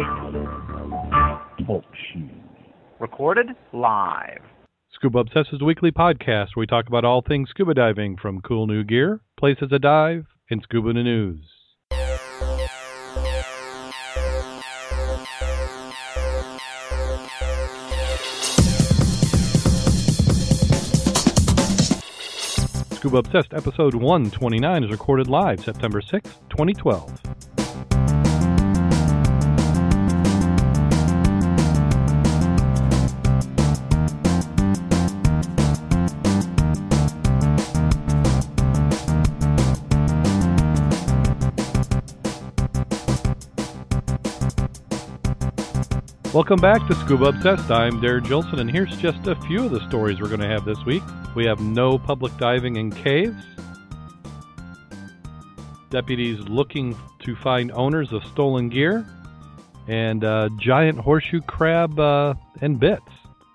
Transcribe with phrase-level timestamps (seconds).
[0.00, 2.30] Talk shoe.
[2.98, 4.40] Recorded live.
[4.94, 8.40] Scuba Obsessed is a weekly podcast where we talk about all things scuba diving from
[8.40, 11.44] cool new gear, places to dive, and scuba news.
[22.94, 27.29] Scuba Obsessed episode 129 is recorded live September 6, 2012.
[46.32, 47.72] Welcome back to Scuba Obsessed.
[47.72, 50.64] I'm Darrin Gilson, and here's just a few of the stories we're going to have
[50.64, 51.02] this week.
[51.34, 53.42] We have no public diving in caves,
[55.90, 59.04] deputies looking to find owners of stolen gear,
[59.88, 63.02] and uh, giant horseshoe crab uh, and bits.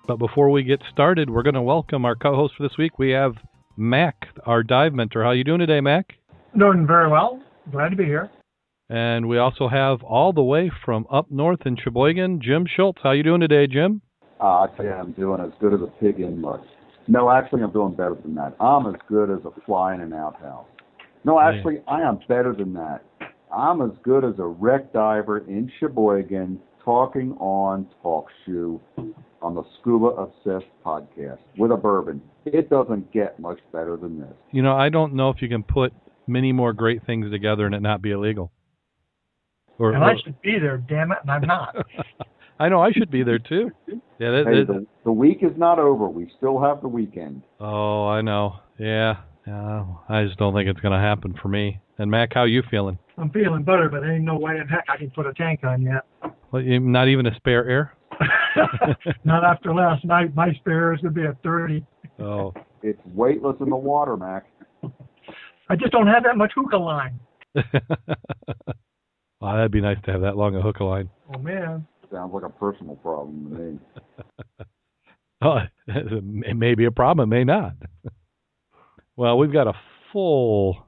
[0.06, 2.98] But before we get started, we're going to welcome our co-host for this week.
[2.98, 3.36] We have
[3.78, 5.22] Mac, our dive mentor.
[5.22, 6.12] How are you doing today, Mac?
[6.58, 7.40] Doing very well.
[7.72, 8.30] Glad to be here.
[8.88, 13.00] And we also have all the way from up north in Sheboygan, Jim Schultz.
[13.02, 14.00] How you doing today, Jim?
[14.40, 16.60] Uh, I tell you, I'm doing as good as a pig in mud.
[17.08, 18.54] No, actually, I'm doing better than that.
[18.60, 20.66] I'm as good as a fly in an outhouse.
[21.24, 23.02] No, actually, I am better than that.
[23.52, 28.80] I'm as good as a wreck diver in Sheboygan talking on Talk Shoe
[29.42, 32.22] on the Scuba Obsessed podcast with a bourbon.
[32.44, 34.32] It doesn't get much better than this.
[34.52, 35.92] You know, I don't know if you can put
[36.28, 38.52] many more great things together and it not be illegal.
[39.78, 41.76] Or, and I should be there, damn it, and I'm not.
[42.58, 43.70] I know I should be there too.
[43.86, 46.08] Yeah, that, hey, that, the, the week is not over.
[46.08, 47.42] We still have the weekend.
[47.60, 48.56] Oh, I know.
[48.78, 49.16] Yeah,
[49.46, 49.84] yeah.
[50.08, 51.80] I just don't think it's going to happen for me.
[51.98, 52.98] And Mac, how you feeling?
[53.18, 55.60] I'm feeling better, but there ain't no way in heck I can put a tank
[55.64, 56.06] on yet.
[56.50, 57.92] Well, not even a spare air.
[59.24, 60.34] not after last night.
[60.34, 61.84] My spare is going to be at 30.
[62.18, 64.46] Oh, it's weightless in the water, Mac.
[65.68, 67.18] I just don't have that much hookah line.
[69.40, 71.10] Wow, that'd be nice to have that long a hook line.
[71.34, 73.78] Oh man, sounds like a personal problem to me.
[75.42, 75.58] oh,
[75.88, 77.74] it may be a problem, it may not.
[79.16, 79.74] well, we've got a
[80.12, 80.86] full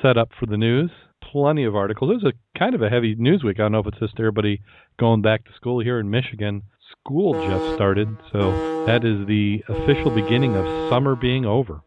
[0.00, 0.90] setup for the news.
[1.30, 2.10] Plenty of articles.
[2.10, 3.58] It was a kind of a heavy news week.
[3.58, 4.60] I don't know if it's just everybody
[4.98, 6.62] going back to school here in Michigan.
[6.90, 11.80] School just started, so that is the official beginning of summer being over.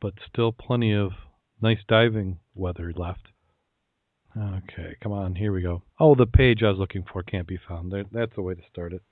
[0.00, 1.12] But still plenty of
[1.62, 3.28] nice diving weather left.
[4.36, 5.82] Okay, come on, here we go.
[5.98, 7.92] Oh, the page I was looking for can't be found.
[8.12, 9.02] That's the way to start it.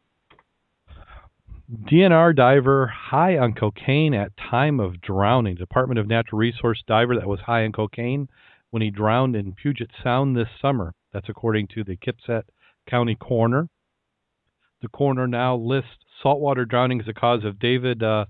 [1.90, 5.56] DNR diver high on cocaine at time of drowning.
[5.56, 8.28] Department of Natural Resource diver that was high on cocaine
[8.70, 10.94] when he drowned in Puget Sound this summer.
[11.12, 12.44] That's according to the Kitsap
[12.88, 13.68] County coroner.
[14.80, 18.26] The coroner now lists saltwater drowning as a cause of David uh,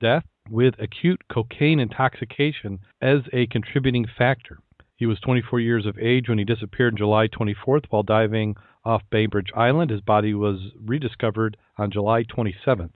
[0.00, 4.58] death with acute cocaine intoxication as a contributing factor.
[4.98, 9.52] He was 24 years of age when he disappeared July 24th while diving off Bainbridge
[9.56, 9.90] Island.
[9.90, 12.90] His body was rediscovered on July 27th.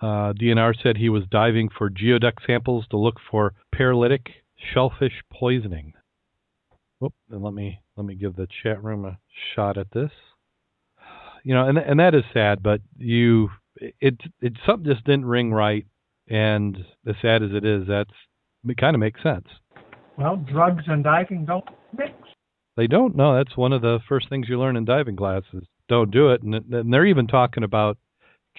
[0.00, 4.26] Uh, DNR said he was diving for geoduck samples to look for paralytic
[4.74, 5.94] shellfish poisoning.
[7.02, 9.18] Oop, and let me let me give the chat room a
[9.54, 10.10] shot at this.
[11.44, 15.52] You know, and and that is sad, but you it it something just didn't ring
[15.52, 15.86] right,
[16.28, 16.76] and
[17.06, 18.10] as sad as it is, that's
[18.68, 19.46] it kind of makes sense.
[20.18, 21.64] Well, drugs and diving don't
[21.96, 22.12] mix.
[22.76, 23.14] They don't.
[23.16, 25.64] No, that's one of the first things you learn in diving classes.
[25.88, 27.96] Don't do it, and, and they're even talking about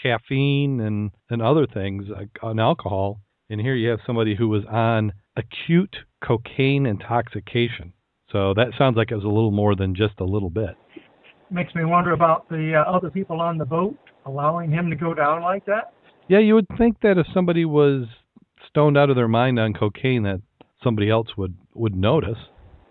[0.01, 3.19] caffeine and and other things like on alcohol.
[3.49, 7.93] And here you have somebody who was on acute cocaine intoxication.
[8.31, 10.75] So that sounds like it was a little more than just a little bit.
[11.51, 15.13] Makes me wonder about the uh, other people on the boat allowing him to go
[15.13, 15.93] down like that.
[16.27, 18.05] Yeah, you would think that if somebody was
[18.69, 20.41] stoned out of their mind on cocaine, that
[20.83, 22.37] somebody else would would notice.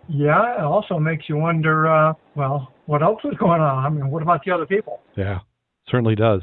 [0.09, 1.87] Yeah, it also makes you wonder.
[1.87, 3.85] Uh, well, what else was going on?
[3.85, 5.01] I mean, what about the other people?
[5.17, 5.41] Yeah,
[5.91, 6.43] certainly does.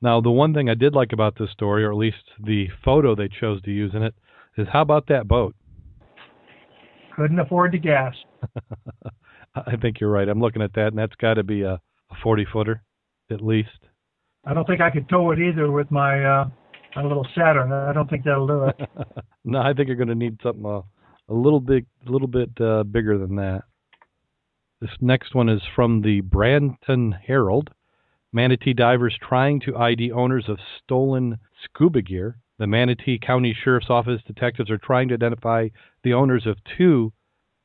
[0.00, 3.14] Now, the one thing I did like about this story, or at least the photo
[3.14, 4.14] they chose to use in it,
[4.56, 5.54] is how about that boat?
[7.16, 8.14] Couldn't afford the gas.
[9.54, 10.28] I think you're right.
[10.28, 12.82] I'm looking at that, and that's got to be a, a 40 footer,
[13.30, 13.70] at least.
[14.44, 16.48] I don't think I could tow it either with my uh,
[17.04, 17.72] a little Saturn.
[17.72, 18.76] I don't think that'll do it.
[19.44, 20.82] no, I think you're going to need something uh,
[21.28, 23.62] a little big, a little bit uh, bigger than that.
[24.80, 27.70] This next one is from the Bradenton Herald.
[28.32, 32.38] Manatee divers trying to ID owners of stolen scuba gear.
[32.58, 35.68] The Manatee County Sheriff's Office detectives are trying to identify
[36.02, 37.12] the owners of two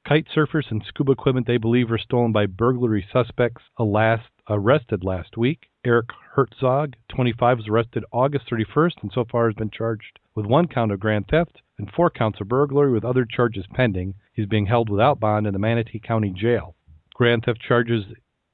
[0.07, 5.37] Kite surfers and scuba equipment they believe were stolen by burglary suspects last, arrested last
[5.37, 5.69] week.
[5.85, 10.67] Eric Herzog, 25, was arrested August 31st and so far has been charged with one
[10.67, 14.13] count of grand theft and four counts of burglary with other charges pending.
[14.33, 16.75] He's being held without bond in the Manatee County Jail.
[17.15, 18.05] Grand theft charges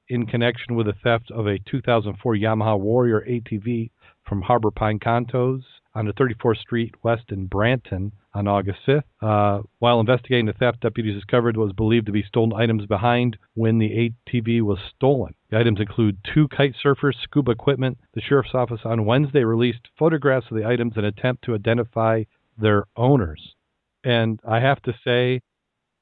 [0.07, 3.91] in connection with the theft of a 2004 Yamaha Warrior ATV
[4.23, 5.61] from Harbor Pine Condos
[5.95, 9.03] on the 34th Street West in Bradenton on August 5th.
[9.21, 13.37] Uh, while investigating the theft, deputies discovered what was believed to be stolen items behind
[13.55, 15.33] when the ATV was stolen.
[15.49, 17.97] The items include two kite surfers, scuba equipment.
[18.13, 22.23] The sheriff's office on Wednesday released photographs of the items in an attempt to identify
[22.57, 23.55] their owners.
[24.03, 25.41] And I have to say,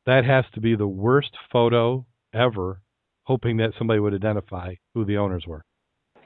[0.06, 2.82] that has to be the worst photo ever,
[3.24, 5.64] hoping that somebody would identify who the owners were.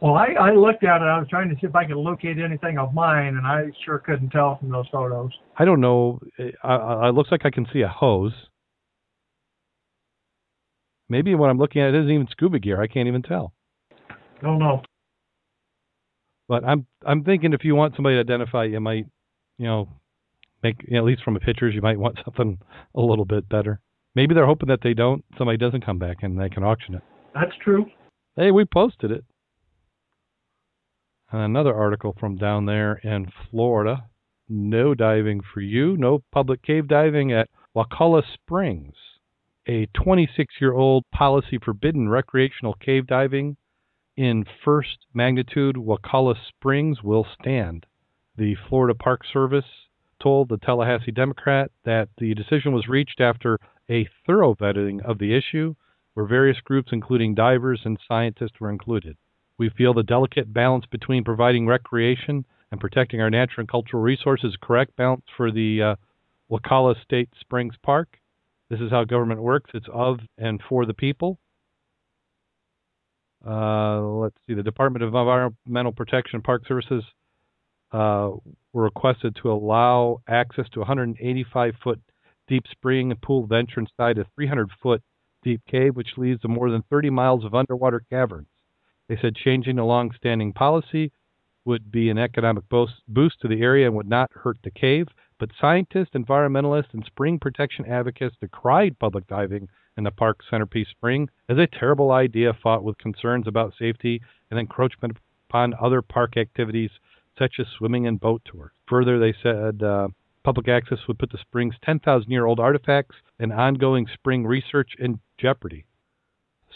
[0.01, 1.05] Well, I, I looked at it.
[1.05, 3.99] I was trying to see if I could locate anything of mine, and I sure
[3.99, 5.29] couldn't tell from those photos.
[5.57, 6.19] I don't know.
[6.39, 8.33] It, I, it looks like I can see a hose.
[11.07, 12.81] Maybe what I'm looking at isn't even scuba gear.
[12.81, 13.53] I can't even tell.
[14.41, 14.81] Don't know.
[16.47, 19.05] But I'm I'm thinking if you want somebody to identify, you might,
[19.57, 19.87] you know,
[20.63, 22.57] make you know, at least from the pictures, you might want something
[22.95, 23.79] a little bit better.
[24.15, 25.23] Maybe they're hoping that they don't.
[25.37, 27.03] Somebody doesn't come back and they can auction it.
[27.35, 27.85] That's true.
[28.35, 29.23] Hey, we posted it.
[31.33, 34.09] Another article from down there in Florida.
[34.49, 35.95] No diving for you.
[35.95, 38.95] No public cave diving at Wakulla Springs.
[39.65, 43.55] A 26 year old policy forbidden recreational cave diving
[44.17, 47.85] in first magnitude Wakulla Springs will stand.
[48.35, 49.87] The Florida Park Service
[50.21, 53.57] told the Tallahassee Democrat that the decision was reached after
[53.89, 55.75] a thorough vetting of the issue,
[56.13, 59.15] where various groups, including divers and scientists, were included.
[59.61, 64.53] We feel the delicate balance between providing recreation and protecting our natural and cultural resources
[64.53, 65.95] is correct balance for the uh,
[66.49, 68.17] Wakulla State Springs Park.
[68.71, 69.69] This is how government works.
[69.75, 71.37] It's of and for the people.
[73.45, 74.55] Uh, let's see.
[74.55, 77.03] The Department of Environmental Protection and Park Services
[77.91, 78.31] uh,
[78.73, 82.01] were requested to allow access to 185 foot
[82.47, 85.03] deep spring and pool vent inside a 300 foot
[85.43, 88.47] deep cave, which leads to more than 30 miles of underwater caverns.
[89.11, 91.11] They said changing the long-standing policy
[91.65, 95.09] would be an economic boost to the area and would not hurt the cave.
[95.37, 99.67] But scientists, environmentalists, and spring protection advocates decried public diving
[99.97, 104.57] in the park's centerpiece spring as a terrible idea, fought with concerns about safety and
[104.57, 105.17] encroachment
[105.49, 106.91] upon other park activities
[107.37, 108.71] such as swimming and boat tours.
[108.87, 110.07] Further, they said uh,
[110.45, 115.19] public access would put the spring's 10,000 year old artifacts and ongoing spring research in
[115.37, 115.83] jeopardy.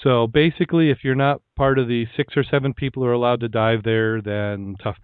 [0.04, 3.40] So basically, if you're not part of the six or seven people who are allowed
[3.42, 4.98] to dive there, then tough,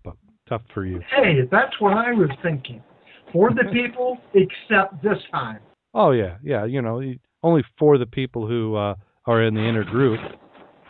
[0.48, 1.02] tough for you.
[1.16, 2.84] Hey, that's what I was thinking.
[3.32, 5.60] For the people, except this time.
[5.94, 6.66] Oh yeah, yeah.
[6.66, 7.02] You know,
[7.44, 8.96] only for the people who uh,
[9.26, 10.20] are in the inner group.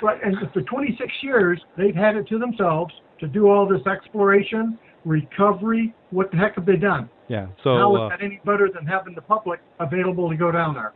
[0.01, 4.79] Right, and for 26 years, they've had it to themselves to do all this exploration,
[5.05, 5.93] recovery.
[6.09, 7.07] What the heck have they done?
[7.27, 7.47] Yeah.
[7.63, 10.73] So how is uh, that any better than having the public available to go down
[10.73, 10.93] there?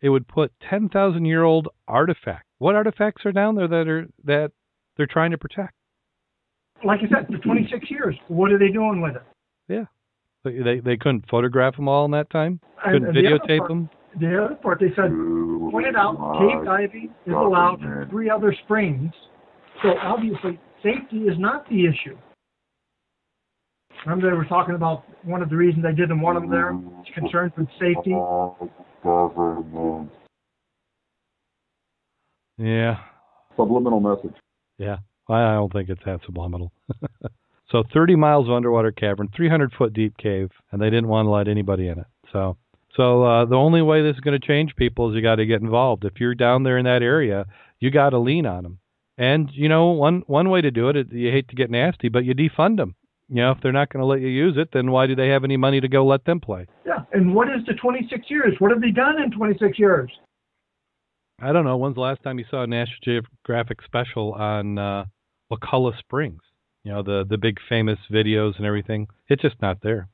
[0.00, 2.46] It would put 10,000 year old artifacts.
[2.58, 4.52] What artifacts are down there that are that
[4.96, 5.74] they're trying to protect?
[6.84, 9.22] Like I said, for 26 years, what are they doing with it?
[9.68, 9.84] Yeah,
[10.44, 12.60] they they couldn't photograph them all in that time.
[12.84, 13.90] Couldn't and the other videotape part- them.
[14.18, 15.10] The other part, they said,
[15.70, 19.12] pointed out, cave diving is allowed in three other springs,
[19.82, 22.16] so obviously safety is not the issue.
[24.06, 27.12] Remember they were talking about one of the reasons they didn't want them there, is
[27.12, 28.14] concerns with safety.
[32.58, 32.98] Yeah,
[33.56, 34.36] Subliminal message.
[34.78, 34.98] yeah.
[35.28, 36.70] I I don't think it's that subliminal.
[37.70, 41.30] so 30 miles of underwater cavern, 300 foot deep cave, and they didn't want to
[41.30, 42.06] let anybody in it.
[42.32, 42.56] So,
[42.94, 45.46] so uh, the only way this is going to change people is you got to
[45.46, 46.04] get involved.
[46.04, 47.46] If you're down there in that area,
[47.80, 48.78] you got to lean on them.
[49.18, 52.24] And you know, one one way to do it, you hate to get nasty, but
[52.24, 52.94] you defund them.
[53.28, 55.28] You know, if they're not going to let you use it, then why do they
[55.28, 56.66] have any money to go let them play?
[56.86, 58.54] Yeah, and what is the 26 years?
[58.60, 60.10] What have they done in 26 years?
[61.40, 61.76] I don't know.
[61.76, 65.04] When's the last time you saw a National Geographic special on uh,
[65.50, 66.40] Wakulla Springs?
[66.84, 69.08] You know, the the big famous videos and everything.
[69.28, 70.08] It's just not there.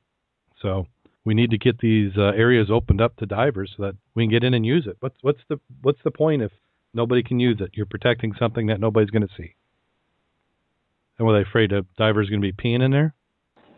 [0.62, 0.87] So
[1.25, 4.31] we need to get these uh, areas opened up to divers so that we can
[4.31, 4.97] get in and use it.
[5.00, 6.50] What's what's the what's the point if
[6.95, 7.71] nobody can use it?
[7.75, 9.54] You're protecting something that nobody's going to see.
[11.19, 13.14] And were they afraid a diver's going to be peeing in there?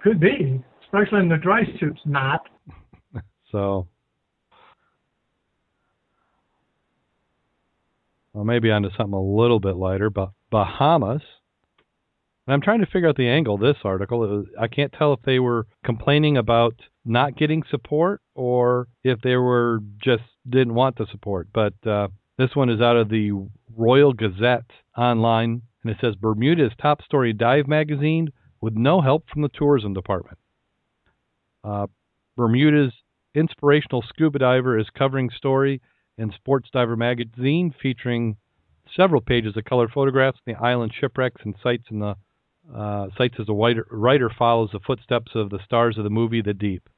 [0.03, 2.01] Could be, especially in the dry suits.
[2.05, 2.49] Not.
[3.53, 3.87] So,
[8.33, 11.23] well, maybe onto something a little bit lighter, but Bahamas.
[12.47, 14.19] And I'm trying to figure out the angle of this article.
[14.19, 16.75] Was, I can't tell if they were complaining about
[17.05, 21.49] not getting support or if they were just didn't want the support.
[21.55, 23.31] But uh, this one is out of the
[23.77, 29.43] Royal Gazette online, and it says Bermuda's top story dive magazine with no help from
[29.43, 30.39] the tourism department.
[31.63, 31.87] Uh,
[32.37, 32.93] Bermuda's
[33.35, 35.81] inspirational scuba diver is covering story
[36.19, 38.37] in Sports Diver magazine featuring
[38.97, 42.17] several pages of colored photographs of the island shipwrecks and sights in the
[42.75, 46.55] uh, as a writer, writer follows the footsteps of the stars of the movie The
[46.55, 46.89] Deep.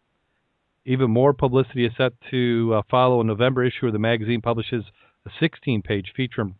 [0.84, 3.20] Even more publicity is set to uh, follow.
[3.20, 4.84] A November issue of the magazine publishes
[5.26, 6.54] a 16-page feature on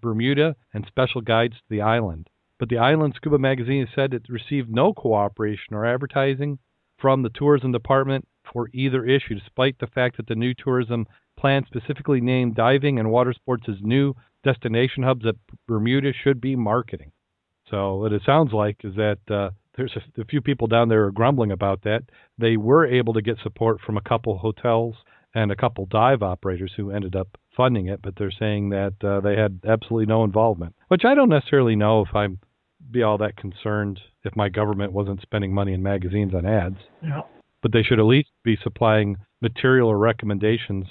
[0.00, 2.28] Bermuda and special guides to the island.
[2.58, 6.58] But the Island Scuba magazine said it received no cooperation or advertising
[6.98, 11.06] from the tourism department for either issue, despite the fact that the new tourism
[11.38, 15.36] plan specifically named diving and water sports as new destination hubs that
[15.66, 17.12] Bermuda should be marketing.
[17.70, 21.04] So what it sounds like is that uh, there's a, a, few people down there
[21.04, 22.02] are grumbling about that.
[22.38, 24.96] They were able to get support from a couple hotels
[25.38, 29.20] and a couple dive operators who ended up funding it, but they're saying that uh,
[29.20, 30.74] they had absolutely no involvement.
[30.88, 32.38] Which I don't necessarily know if I'm
[32.90, 36.78] be all that concerned if my government wasn't spending money in magazines on ads.
[37.02, 37.22] Yeah.
[37.62, 40.86] But they should at least be supplying material or recommendations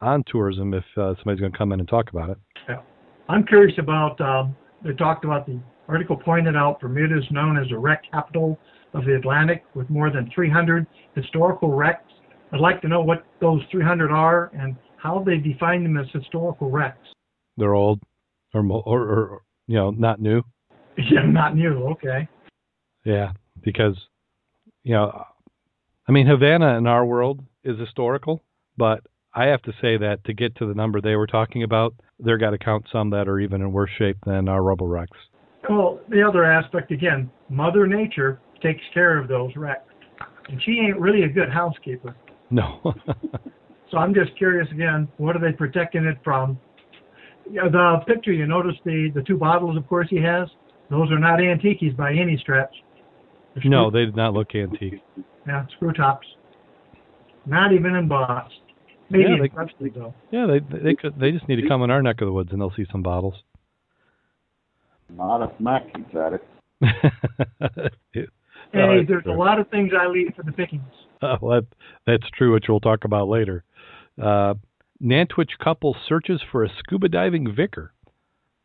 [0.00, 2.38] on tourism if uh, somebody's going to come in and talk about it.
[2.68, 2.80] Yeah.
[3.28, 7.70] I'm curious about, um, they talked about the article pointed out Bermuda is known as
[7.72, 8.58] a wreck capital
[8.92, 12.12] of the Atlantic with more than 300 historical wrecks.
[12.54, 16.70] I'd like to know what those 300 are and how they define them as historical
[16.70, 17.08] wrecks.
[17.56, 18.00] They're old
[18.54, 20.42] or, or, or you know, not new.
[20.96, 21.88] Yeah, not new.
[21.88, 22.28] Okay.
[23.04, 23.32] Yeah,
[23.64, 23.96] because
[24.84, 25.24] you know,
[26.06, 28.44] I mean, Havana in our world is historical,
[28.76, 29.00] but
[29.34, 32.38] I have to say that to get to the number they were talking about, they're
[32.38, 35.18] got to count some that are even in worse shape than our rubble wrecks.
[35.68, 39.92] Well, the other aspect again, Mother Nature takes care of those wrecks,
[40.48, 42.14] and she ain't really a good housekeeper.
[42.50, 42.80] No.
[43.90, 46.58] so I'm just curious again, what are they protecting it from?
[47.52, 50.48] The picture you notice the the two bottles, of course, he has.
[50.90, 52.74] Those are not antiques by any stretch.
[53.64, 55.02] No, they did not look antique.
[55.46, 56.26] Yeah, screw tops.
[57.46, 58.54] Not even embossed.
[59.10, 60.14] Maybe yeah, they, Presley, though.
[60.30, 62.50] Yeah, they they could they just need to come in our neck of the woods
[62.52, 63.34] and they'll see some bottles.
[65.10, 66.44] Not if Mac keeps at it.
[68.72, 70.82] hey, there's a lot of things I leave for the pickings.
[71.40, 71.66] Well, that,
[72.06, 73.64] that's true, which we'll talk about later.
[74.20, 74.54] Uh,
[75.00, 77.92] Nantwich couple searches for a scuba diving vicar.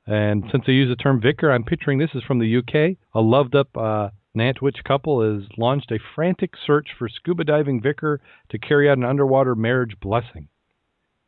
[0.05, 2.97] And since they use the term vicar, I'm picturing this is from the UK.
[3.13, 8.19] A loved up uh, Nantwich couple has launched a frantic search for scuba diving vicar
[8.49, 10.47] to carry out an underwater marriage blessing.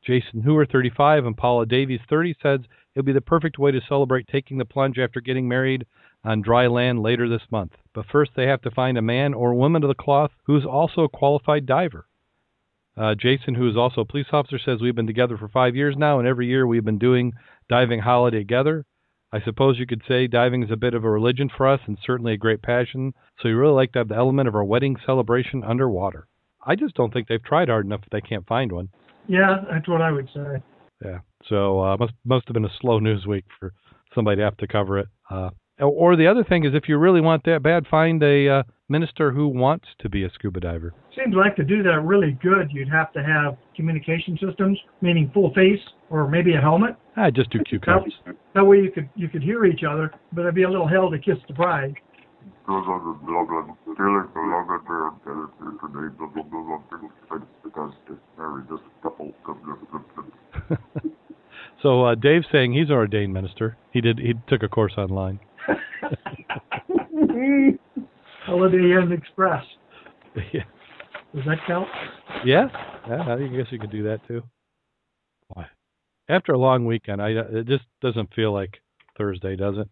[0.04, 2.60] Jason Hoover, 35, and Paula Davies, 30, says
[2.96, 5.86] it'll be the perfect way to celebrate taking the plunge after getting married
[6.24, 7.74] on dry land later this month.
[7.94, 10.66] But first, they have to find a man or woman of the cloth who is
[10.66, 12.08] also a qualified diver.
[12.98, 15.96] Uh, Jason, who is also a police officer, says we've been together for five years
[15.98, 17.34] now, and every year we've been doing
[17.70, 18.86] diving holiday together.
[19.34, 21.98] I suppose you could say diving is a bit of a religion for us and
[22.06, 24.98] certainly a great passion, so we really like to have the element of our wedding
[25.06, 26.28] celebration underwater.
[26.66, 28.90] I just don't think they've tried hard enough if they can't find one.
[29.28, 30.62] Yeah, that's what I would say.
[31.04, 33.74] Yeah, so uh, must must have been a slow news week for
[34.14, 35.08] somebody to have to cover it.
[35.30, 35.52] Uh,
[35.88, 39.32] or the other thing is, if you really want that bad, find a uh, minister
[39.32, 40.94] who wants to be a scuba diver.
[41.16, 45.54] Seems like to do that really good, you'd have to have communication systems, meaning full
[45.54, 46.96] face or maybe a helmet.
[47.16, 48.14] I just do cue cards.
[48.26, 50.88] That, that way you could you could hear each other, but it'd be a little
[50.88, 51.96] hell to kiss the bride.
[61.82, 63.78] so uh, Dave's saying he's an ordained minister.
[63.92, 64.20] He did.
[64.20, 65.40] He took a course online.
[68.46, 69.64] Holiday Inn Express.
[70.54, 70.64] Yeah.
[71.36, 71.88] Does that count?
[72.46, 72.68] Yeah.
[73.08, 73.36] Yeah.
[73.36, 74.44] I guess you could do that too.
[75.50, 75.68] Why?
[76.30, 78.80] After a long weekend, I uh, it just doesn't feel like
[79.18, 79.90] Thursday, does it?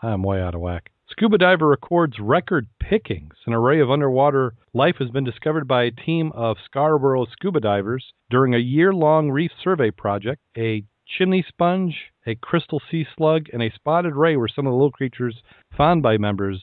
[0.00, 0.90] I'm way out of whack.
[1.10, 3.34] Scuba diver records record pickings.
[3.46, 8.12] An array of underwater life has been discovered by a team of Scarborough scuba divers
[8.30, 10.40] during a year long reef survey project.
[10.56, 11.96] A chimney sponge,
[12.26, 15.36] a crystal sea slug, and a spotted ray were some of the little creatures
[15.76, 16.62] found by members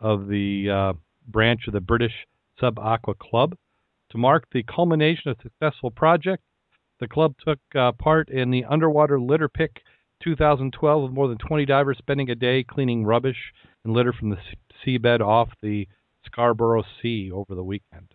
[0.00, 0.92] of the uh,
[1.26, 2.12] branch of the British
[2.60, 3.56] Sub Aqua Club.
[4.10, 6.42] To mark the culmination of the successful project,
[7.00, 9.82] the club took uh, part in the Underwater Litter Pick
[10.22, 13.52] 2012 with more than 20 divers spending a day cleaning rubbish
[13.84, 14.38] and litter from the
[14.84, 15.86] seabed off the
[16.24, 18.14] Scarborough Sea over the weekend.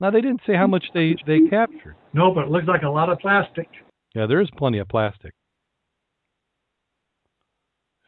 [0.00, 1.96] Now they didn't say how much they they captured.
[2.12, 3.68] No, but it looks like a lot of plastic.
[4.14, 5.34] Yeah, there is plenty of plastic,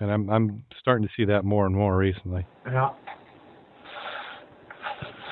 [0.02, 2.46] and I'm I'm starting to see that more and more recently.
[2.66, 2.90] Yeah.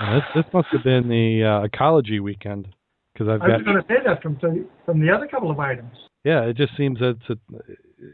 [0.00, 2.68] And this this must have been the uh, ecology weekend
[3.12, 5.50] because I've I got was going to say that from the, from the other couple
[5.50, 5.92] of items.
[6.24, 6.42] yeah.
[6.44, 7.36] It just seems that it's a,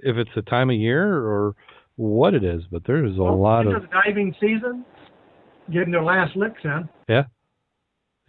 [0.02, 1.54] if it's the time of year or
[1.96, 4.84] what it is, but there's a Well, lot of the diving season,
[5.72, 6.88] getting their last licks in.
[7.08, 7.24] yeah.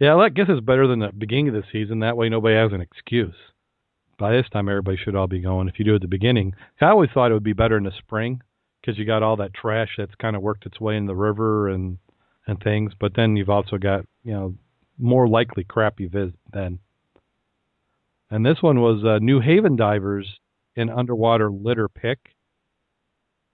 [0.00, 1.98] Yeah, I guess it's better than the beginning of the season.
[2.00, 3.34] That way, nobody has an excuse.
[4.18, 5.68] By this time, everybody should all be going.
[5.68, 7.84] If you do it at the beginning, I always thought it would be better in
[7.84, 8.42] the spring
[8.80, 11.68] because you got all that trash that's kind of worked its way in the river
[11.68, 11.98] and
[12.46, 12.92] and things.
[12.98, 14.54] But then you've also got you know
[14.98, 16.80] more likely crappy viz then.
[18.30, 20.38] And this one was uh, Newhaven divers
[20.76, 22.18] in underwater litter pick.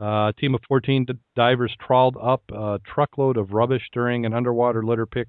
[0.00, 4.34] Uh, a team of 14 d- divers trawled up a truckload of rubbish during an
[4.34, 5.28] underwater litter pick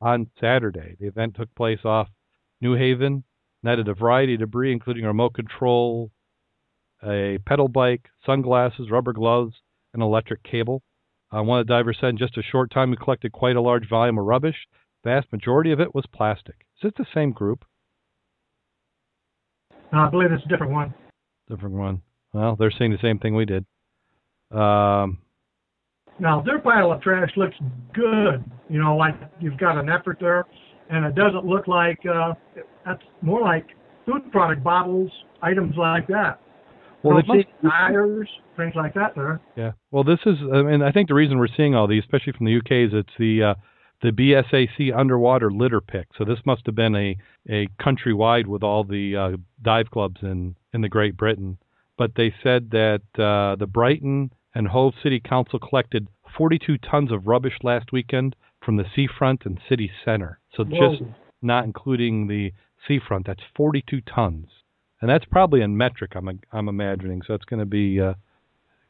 [0.00, 0.96] on Saturday.
[1.00, 2.08] The event took place off
[2.62, 3.22] Newhaven,
[3.62, 6.10] netted a variety of debris, including a remote control,
[7.02, 9.54] a pedal bike, sunglasses, rubber gloves,
[9.94, 10.82] and electric cable.
[11.34, 13.60] Uh, one of the divers said in just a short time we collected quite a
[13.60, 14.56] large volume of rubbish.
[15.02, 16.66] The Vast majority of it was plastic.
[16.82, 17.64] Is it the same group?
[19.92, 20.94] No, I believe it's a different one.
[21.48, 22.02] Different one.
[22.32, 23.64] Well, they're saying the same thing we did.
[24.50, 25.18] Um,
[26.18, 27.56] Now, their pile of trash looks
[27.92, 28.44] good.
[28.68, 30.46] You know, like you've got an effort there,
[30.92, 32.34] and it doesn't look like uh,
[32.84, 33.66] that's more like
[34.06, 36.40] food product bottles, items like that.
[37.02, 39.40] well, so most tires, things like that there.
[39.56, 39.72] Yeah.
[39.90, 42.46] Well, this is, I mean, I think the reason we're seeing all these, especially from
[42.46, 43.54] the UK, is it's the uh,
[44.02, 46.08] the BSAC underwater litter pick.
[46.18, 47.16] So this must have been a
[47.48, 51.58] a countrywide with all the uh, dive clubs in in the Great Britain.
[51.96, 57.26] But they said that uh, the Brighton and Hove City Council collected 42 tons of
[57.26, 60.38] rubbish last weekend from the seafront and city center.
[60.56, 61.02] So just
[61.40, 62.52] not including the
[62.86, 64.46] seafront, that's 42 tons,
[65.00, 66.12] and that's probably in metric.
[66.14, 67.22] I'm I'm imagining.
[67.26, 68.14] So it's going to be uh,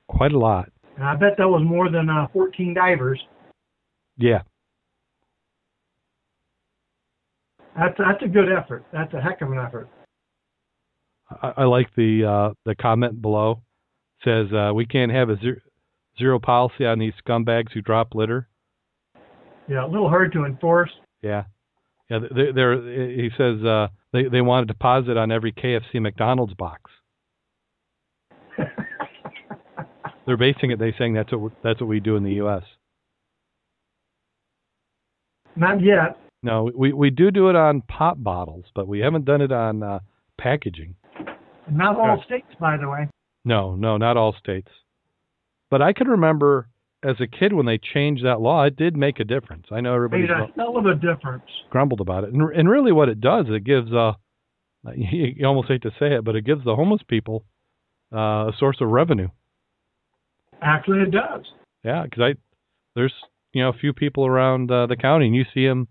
[0.08, 0.70] quite a lot.
[0.96, 3.20] And I bet that was more than uh, 14 divers.
[4.18, 4.42] Yeah.
[7.76, 8.84] That's that's a good effort.
[8.92, 9.88] That's a heck of an effort.
[11.42, 13.62] I, I like the uh, the comment below.
[14.24, 15.56] Says uh, we can't have a zero,
[16.18, 18.46] zero policy on these scumbags who drop litter.
[19.68, 20.90] Yeah, a little hard to enforce.
[21.22, 21.44] Yeah,
[22.10, 22.18] yeah.
[22.34, 26.90] They're, they're, he says uh, they they want a deposit on every KFC McDonald's box.
[30.26, 30.78] They're basing it.
[30.78, 32.62] They saying that's what we- that's what we do in the U.S.
[35.56, 36.16] Not yet.
[36.42, 39.82] No, we we do do it on pop bottles, but we haven't done it on
[39.82, 39.98] uh,
[40.38, 40.94] packaging.
[41.70, 42.24] Not all Yeah.
[42.24, 43.08] states, by the way.
[43.44, 44.68] No, no, not all states.
[45.70, 46.68] But I can remember
[47.02, 49.66] as a kid when they changed that law, it did make a difference.
[49.72, 51.44] I know everybody Made a hell of a difference.
[51.70, 54.12] grumbled about it, and, and really what it does, it gives uh,
[54.94, 57.44] you, you almost hate to say it, but it gives the homeless people
[58.14, 59.28] uh, a source of revenue.
[60.60, 61.44] Actually, it does.
[61.84, 62.34] Yeah, because I
[62.94, 63.12] there's
[63.52, 65.88] you know a few people around uh, the county, and you see them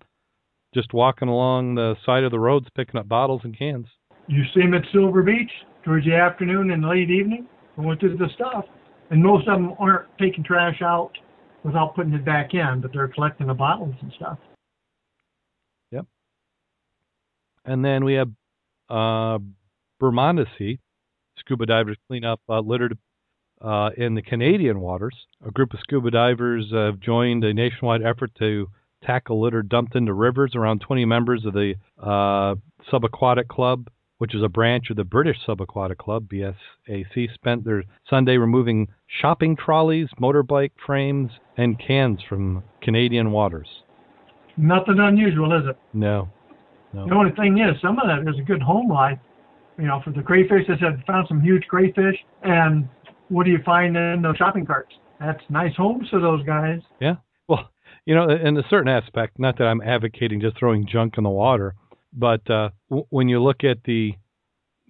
[0.74, 3.88] just walking along the side of the roads picking up bottles and cans.
[4.28, 5.52] You see them at Silver Beach
[5.84, 8.66] towards the afternoon and late evening, going through the stuff.
[9.12, 11.12] And most of them aren't taking trash out
[11.64, 14.40] without putting it back in, but they're collecting the bottles and stuff.
[15.92, 16.06] Yep.
[17.66, 18.30] And then we have
[18.90, 19.40] uh,
[20.00, 20.80] Bermondsey.
[21.38, 22.98] Scuba divers clean up uh, littered
[23.62, 25.16] uh, in the Canadian waters.
[25.46, 28.68] A group of scuba divers have joined a nationwide effort to
[29.04, 30.54] tackle litter dumped into rivers.
[30.56, 32.56] Around 20 members of the uh,
[32.92, 33.88] Subaquatic Club,
[34.22, 38.88] which is a branch of the British Subaquatic Club, BSAC, spent their Sunday removing
[39.20, 43.68] shopping trolleys, motorbike frames, and cans from Canadian waters.
[44.58, 45.76] Nothing unusual, is it?
[45.94, 46.30] No.
[46.94, 47.08] No.
[47.08, 49.18] The only thing is, some of that is a good home life.
[49.80, 52.88] You know, for the crayfish, they said found some huge crayfish, and
[53.30, 54.94] what do you find in those shopping carts?
[55.20, 56.82] That's nice homes for those guys.
[57.00, 57.16] Yeah.
[57.48, 57.72] Well,
[58.06, 61.32] you know, in a certain aspect, not that I'm advocating just throwing junk in the
[61.32, 61.74] water,
[62.14, 64.14] but uh, w- when you look at the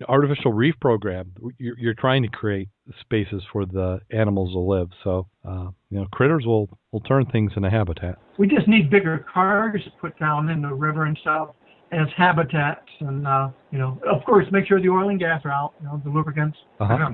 [0.07, 4.89] artificial reef program, you're, you're trying to create spaces for the animals to live.
[5.03, 8.17] So, uh, you know, critters will, will turn things into habitat.
[8.37, 11.49] We just need bigger cars put down in the river and stuff
[11.91, 15.51] as habitats, and uh, you know, of course, make sure the oil and gas are
[15.51, 15.73] out.
[15.81, 16.57] You know, the lubricants.
[16.79, 17.09] Uh-huh.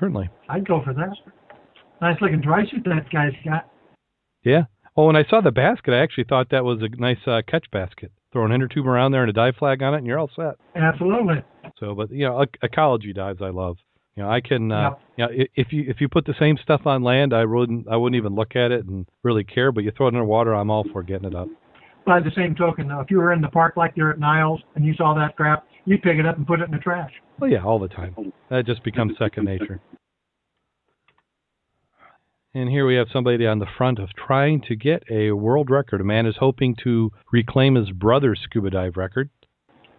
[0.00, 0.28] Certainly.
[0.48, 1.14] I'd go for that.
[2.00, 3.70] Nice looking dry suit that guy's got.
[4.44, 4.64] Yeah.
[4.96, 7.70] Well, when I saw the basket, I actually thought that was a nice uh, catch
[7.70, 8.10] basket.
[8.36, 10.28] Throw an inner tube around there and a dive flag on it, and you're all
[10.36, 10.56] set.
[10.74, 11.36] Absolutely.
[11.80, 13.78] So, but you know, ecology dives I love.
[14.14, 14.70] You know, I can.
[14.70, 15.00] Uh, Yep.
[15.16, 17.96] you know, if you if you put the same stuff on land, I wouldn't I
[17.96, 19.72] wouldn't even look at it and really care.
[19.72, 21.48] But you throw it in the water, I'm all for getting it up.
[22.04, 24.60] By the same token, though, if you were in the park like there at Niles
[24.74, 27.12] and you saw that crap, you'd pick it up and put it in the trash.
[27.40, 28.34] Well, yeah, all the time.
[28.50, 29.80] That just becomes second nature.
[32.56, 36.00] And here we have somebody on the front of trying to get a world record.
[36.00, 39.28] A man is hoping to reclaim his brother's scuba dive record.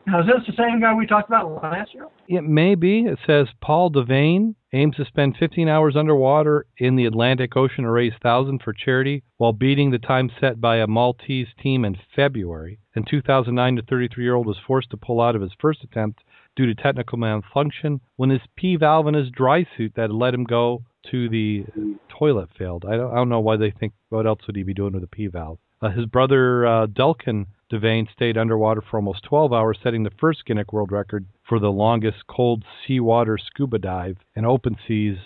[0.07, 2.07] Now, is this the same guy we talked about last year?
[2.27, 3.01] It may be.
[3.01, 7.91] It says Paul Devane aims to spend 15 hours underwater in the Atlantic Ocean to
[7.91, 12.79] raise thousands for charity while beating the time set by a Maltese team in February.
[12.95, 16.21] In 2009, the 33-year-old was forced to pull out of his first attempt
[16.55, 20.43] due to technical malfunction when his P valve in his dry suit that let him
[20.43, 21.65] go to the
[22.09, 22.85] toilet failed.
[22.85, 25.03] I don't, I don't know why they think what else would he be doing with
[25.03, 25.59] a P valve.
[25.81, 30.45] Uh, his brother uh, Declan Devane stayed underwater for almost 12 hours, setting the first
[30.45, 35.17] Guinness World Record for the longest cold seawater scuba dive in open seas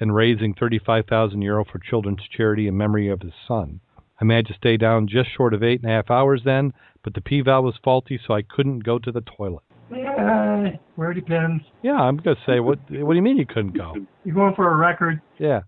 [0.00, 3.80] and raising 35,000 euro for children's charity in memory of his son.
[4.20, 6.72] I managed to stay down just short of eight and a half hours then,
[7.02, 9.62] but the P valve was faulty, so I couldn't go to the toilet.
[9.90, 11.64] Yeah, where it depends.
[11.82, 12.78] Yeah, I'm gonna say what?
[12.90, 13.94] What do you mean you couldn't go?
[14.24, 15.20] You're going for a record.
[15.38, 15.60] Yeah,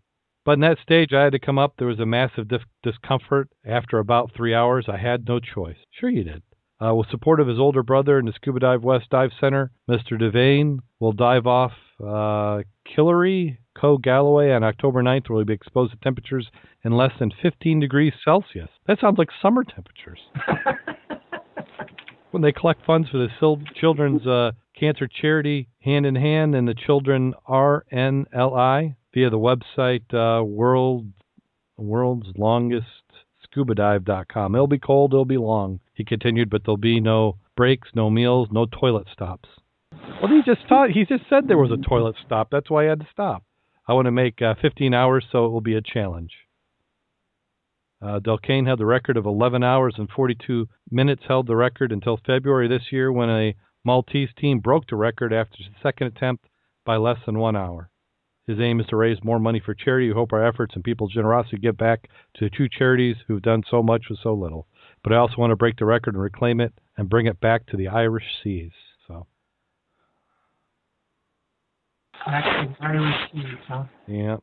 [0.44, 1.74] but in that stage, I had to come up.
[1.78, 2.48] There was a massive
[2.82, 3.48] discomfort.
[3.64, 5.76] After about three hours, I had no choice.
[5.90, 6.42] Sure, you did.
[6.85, 10.20] Uh, with support of his older brother in the Scuba Dive West Dive Center, Mr.
[10.20, 12.62] Devane will dive off uh,
[12.96, 16.48] Killary, Co Galway on October 9th, where he'll be exposed to temperatures
[16.85, 18.68] in less than 15 degrees Celsius.
[18.87, 20.18] That sounds like summer temperatures.
[22.32, 23.28] when they collect funds for the
[23.74, 30.42] Children's uh, Cancer Charity Hand in Hand and the Children RNLI via the website uh,
[30.42, 31.06] world
[31.76, 32.86] world's longest
[33.44, 34.54] scuba dive.com.
[34.54, 35.80] It'll be cold, it'll be long.
[35.94, 39.48] He continued, but there'll be no breaks, no meals, no toilet stops.
[40.22, 40.90] Well, he just taught.
[40.90, 42.48] He just said there was a toilet stop.
[42.50, 43.44] That's why I had to stop.
[43.86, 46.30] I want to make uh, 15 hours, so it will be a challenge.
[48.02, 52.18] Uh, Declan had the record of 11 hours and 42 minutes, held the record until
[52.26, 56.46] February this year when a Maltese team broke the record after the second attempt
[56.84, 57.90] by less than one hour.
[58.46, 60.08] His aim is to raise more money for charity.
[60.08, 63.62] We hope our efforts and people's generosity give back to the two charities who've done
[63.70, 64.66] so much with so little.
[65.04, 67.66] But I also want to break the record and reclaim it and bring it back
[67.66, 68.72] to the Irish seas.
[69.06, 69.28] So,
[72.26, 73.84] Actually, Irish seas, huh?
[74.08, 74.36] yeah.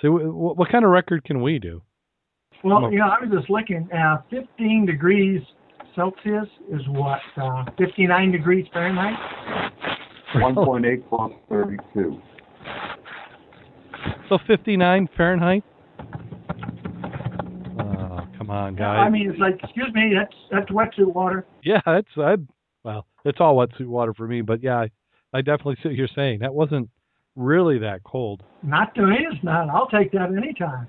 [0.00, 1.80] So, what kind of record can we do?
[2.66, 3.88] Well, you know, I was just looking.
[3.92, 5.40] Uh, 15 degrees
[5.94, 7.20] Celsius is what?
[7.40, 9.14] Uh, 59 degrees Fahrenheit.
[10.34, 12.20] 1.8 plus 32.
[14.28, 15.62] So 59 Fahrenheit.
[17.78, 18.98] Oh, come on, guys.
[19.06, 21.46] I mean, it's like, excuse me, that's that's wetsuit water.
[21.62, 22.34] yeah, that's I.
[22.82, 24.90] Well, it's all wetsuit water for me, but yeah, I,
[25.32, 26.40] I definitely see what you're saying.
[26.40, 26.88] That wasn't
[27.36, 28.42] really that cold.
[28.62, 29.68] Not to me, it's not.
[29.68, 30.88] I'll take that anytime.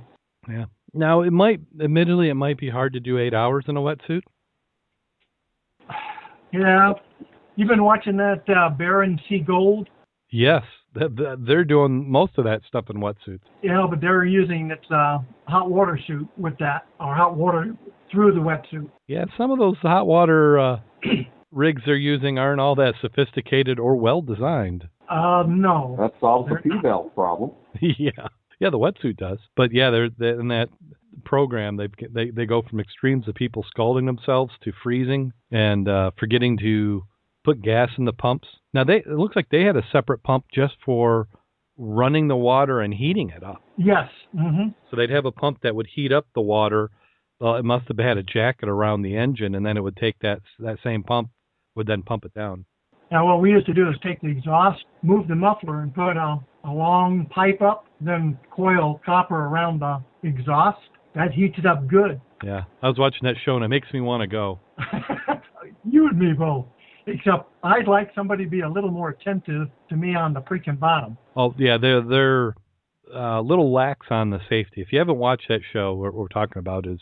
[0.50, 0.66] Yeah.
[0.98, 4.22] Now it might, admittedly, it might be hard to do eight hours in a wetsuit.
[6.54, 6.94] Yeah,
[7.56, 9.90] you've been watching that uh, Bering Sea Gold.
[10.32, 10.64] Yes,
[10.98, 13.42] th- th- they're doing most of that stuff in wetsuits.
[13.62, 17.76] Yeah, but they're using its uh, hot water suit with that, or hot water
[18.12, 18.90] through the wetsuit.
[19.08, 20.80] Yeah, some of those hot water uh,
[21.52, 24.88] rigs they're using aren't all that sophisticated or well designed.
[25.10, 25.96] Uh, no.
[26.00, 27.52] That solves the They're- P-valve problem.
[27.82, 28.28] yeah,
[28.60, 29.40] yeah, the wetsuit does.
[29.56, 30.70] But yeah, they're, they in that
[31.26, 31.78] program.
[31.78, 36.58] They they they go from extremes of people scalding themselves to freezing and uh, forgetting
[36.60, 37.04] to
[37.44, 38.48] put gas in the pumps.
[38.74, 41.28] Now they it looks like they had a separate pump just for
[41.78, 43.62] running the water and heating it up.
[43.78, 44.10] Yes.
[44.36, 46.90] hmm So they'd have a pump that would heat up the water.
[47.40, 50.18] Well, it must have had a jacket around the engine, and then it would take
[50.22, 51.30] that that same pump
[51.76, 52.66] would then pump it down.
[53.12, 56.18] Now, what we used to do is take the exhaust, move the muffler, and put
[56.18, 60.80] a, a long pipe up, then coil copper around the exhaust.
[61.16, 62.22] That heats it up good.
[62.44, 64.60] Yeah, I was watching that show, and it makes me want to go.
[65.90, 66.66] you and me both.
[67.08, 70.78] Except I'd like somebody to be a little more attentive to me on the freaking
[70.78, 71.18] bottom.
[71.36, 72.54] Oh yeah, they're they're
[73.14, 74.82] uh, a little lax on the safety.
[74.82, 77.00] If you haven't watched that show, what we're talking about is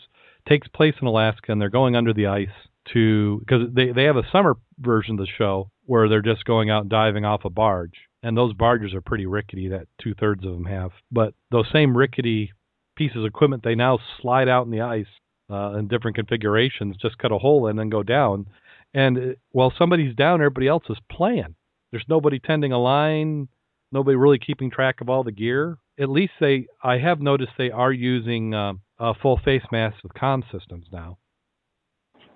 [0.48, 2.48] takes place in Alaska, and they're going under the ice
[2.92, 6.70] to because they they have a summer version of the show where they're just going
[6.70, 7.94] out diving off a barge,
[8.26, 9.68] and those barges are pretty rickety.
[9.68, 12.52] That two thirds of them have, but those same rickety
[12.96, 15.06] pieces of equipment they now slide out in the ice
[15.48, 18.46] uh, in different configurations, just cut a hole in and go down.
[18.94, 19.20] And uh,
[19.52, 21.54] while somebody's down, everybody else is playing.
[21.92, 23.48] There's nobody tending a line,
[23.92, 25.78] nobody really keeping track of all the gear.
[26.00, 30.14] At least they, I have noticed they are using uh, uh, full face masks with
[30.14, 31.18] comm systems now.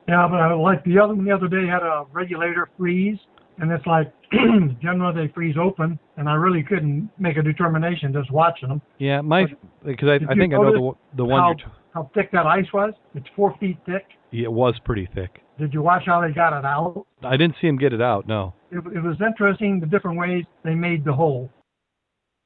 [0.09, 3.19] Yeah, but I like the other one the other day had a regulator freeze,
[3.61, 4.13] and it's like
[4.83, 8.81] generally they freeze open, and I really couldn't make a determination just watching them.
[8.99, 9.47] Yeah, my
[9.85, 11.53] because I, I think I know the one- the one how.
[11.55, 12.95] T- how thick that ice was?
[13.17, 14.07] It's four feet thick.
[14.31, 15.41] yeah, it was pretty thick.
[15.59, 17.05] Did you watch how they got it out?
[17.25, 18.29] I didn't see him get it out.
[18.29, 21.51] No, It, it was interesting the different ways they made the hole.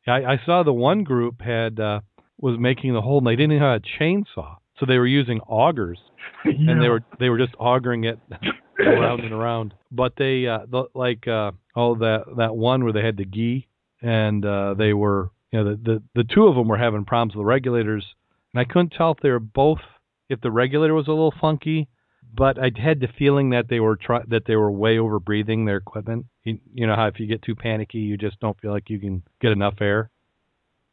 [0.07, 2.01] I, I saw the one group had uh,
[2.41, 5.99] was making the hole, and they didn't have a chainsaw, so they were using augers,
[6.45, 8.19] and they were they were just augering it
[8.79, 9.75] around and around.
[9.91, 13.69] But they uh, the, like uh, oh that that one where they had the gi,
[14.03, 17.35] and uh, they were you know the, the the two of them were having problems
[17.35, 18.05] with the regulators,
[18.53, 19.81] and I couldn't tell if they were both
[20.29, 21.89] if the regulator was a little funky
[22.37, 25.65] but I had the feeling that they were try- that they were way over breathing
[25.65, 26.27] their equipment.
[26.43, 28.99] You, you know how if you get too panicky, you just don't feel like you
[28.99, 30.11] can get enough air.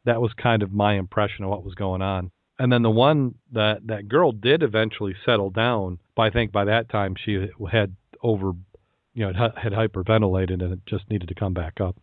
[0.04, 2.30] That was kind of my impression of what was going on.
[2.58, 6.64] And then the one that that girl did eventually settle down, but I think by
[6.66, 8.52] that time she had over,
[9.14, 11.96] you know, had hyperventilated and it just needed to come back up.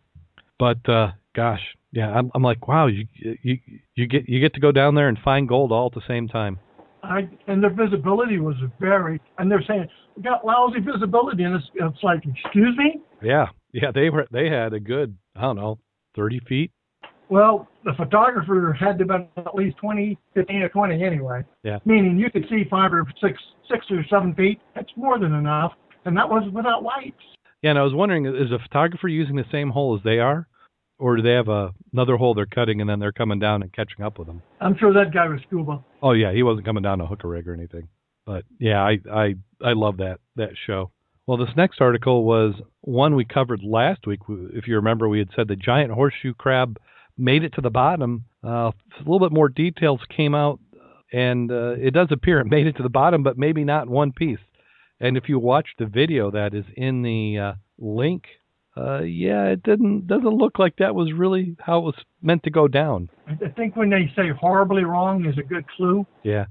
[0.58, 1.60] But uh, gosh,
[1.92, 3.58] yeah, I'm, I'm like, wow, you you
[3.94, 6.28] you get you get to go down there and find gold all at the same
[6.28, 6.58] time.
[7.02, 11.64] I, and their visibility was very, and they're saying we got lousy visibility, and it's,
[11.74, 13.00] it's like, excuse me.
[13.22, 15.78] Yeah, yeah, they were they had a good, I don't know,
[16.14, 16.72] thirty feet.
[17.30, 21.44] Well, the photographer had to be at least 20, 15 or 20 anyway.
[21.62, 21.78] Yeah.
[21.84, 23.38] Meaning you could see five or six,
[23.70, 24.60] six or seven feet.
[24.74, 25.72] That's more than enough,
[26.04, 27.22] and that was without lights.
[27.62, 30.48] Yeah, and I was wondering, is a photographer using the same hole as they are?
[31.00, 33.72] or do they have a, another hole they're cutting and then they're coming down and
[33.72, 34.42] catching up with them?
[34.60, 35.82] I'm sure that guy was scuba.
[36.02, 37.88] Oh yeah, he wasn't coming down to hook a hookah rig or anything.
[38.26, 40.92] But yeah, I I I love that that show.
[41.26, 44.20] Well, this next article was one we covered last week.
[44.28, 46.78] If you remember, we had said the giant horseshoe crab
[47.20, 48.24] made it to the bottom.
[48.42, 50.60] Uh, a little bit more details came out,
[51.12, 53.90] and uh, it does appear it made it to the bottom, but maybe not in
[53.90, 54.38] one piece.
[54.98, 58.24] And if you watch the video that is in the uh, link
[58.76, 62.50] uh, yeah, it didn't doesn't look like that was really how it was meant to
[62.50, 63.10] go down.
[63.26, 66.06] I think when they say horribly wrong is a good clue.
[66.22, 66.46] Yeah.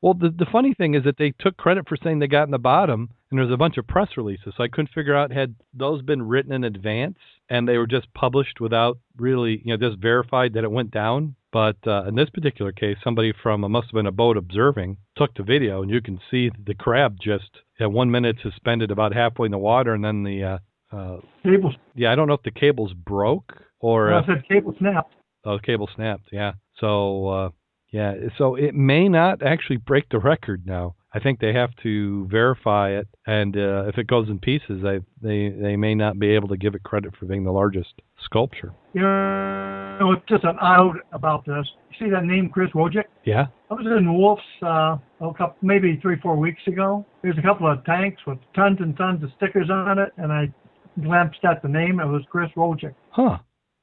[0.00, 2.52] Well, the the funny thing is that they took credit for saying they got in
[2.52, 4.54] the bottom, and there's a bunch of press releases.
[4.56, 7.18] So I couldn't figure out had those been written in advance
[7.50, 11.34] and they were just published without really, you know, just verified that it went down.
[11.52, 14.98] But uh, in this particular case, somebody from uh, must have been a boat observing
[15.16, 19.12] took the video, and you can see the crab just at one minute suspended about
[19.12, 20.44] halfway in the water, and then the
[20.92, 21.74] uh, uh, cables.
[21.96, 24.10] Yeah, I don't know if the cables broke or.
[24.10, 25.12] Well, I said cable snapped.
[25.44, 26.28] Oh, cable snapped.
[26.30, 26.52] Yeah.
[26.78, 27.48] So uh,
[27.90, 30.94] yeah, so it may not actually break the record now.
[31.14, 34.98] I think they have to verify it, and uh, if it goes in pieces, they
[35.22, 38.72] they they may not be able to give it credit for being the largest sculpture.
[38.94, 41.70] You know, it's just an out about this.
[41.90, 43.04] You see that name, Chris Wojcik?
[43.24, 43.46] Yeah.
[43.70, 47.06] I was in Wolf's uh, a couple, maybe three, four weeks ago.
[47.22, 50.52] There's a couple of tanks with tons and tons of stickers on it, and I
[51.00, 52.00] glanced at the name.
[52.00, 52.94] It was Chris Wojcik.
[53.10, 53.38] Huh.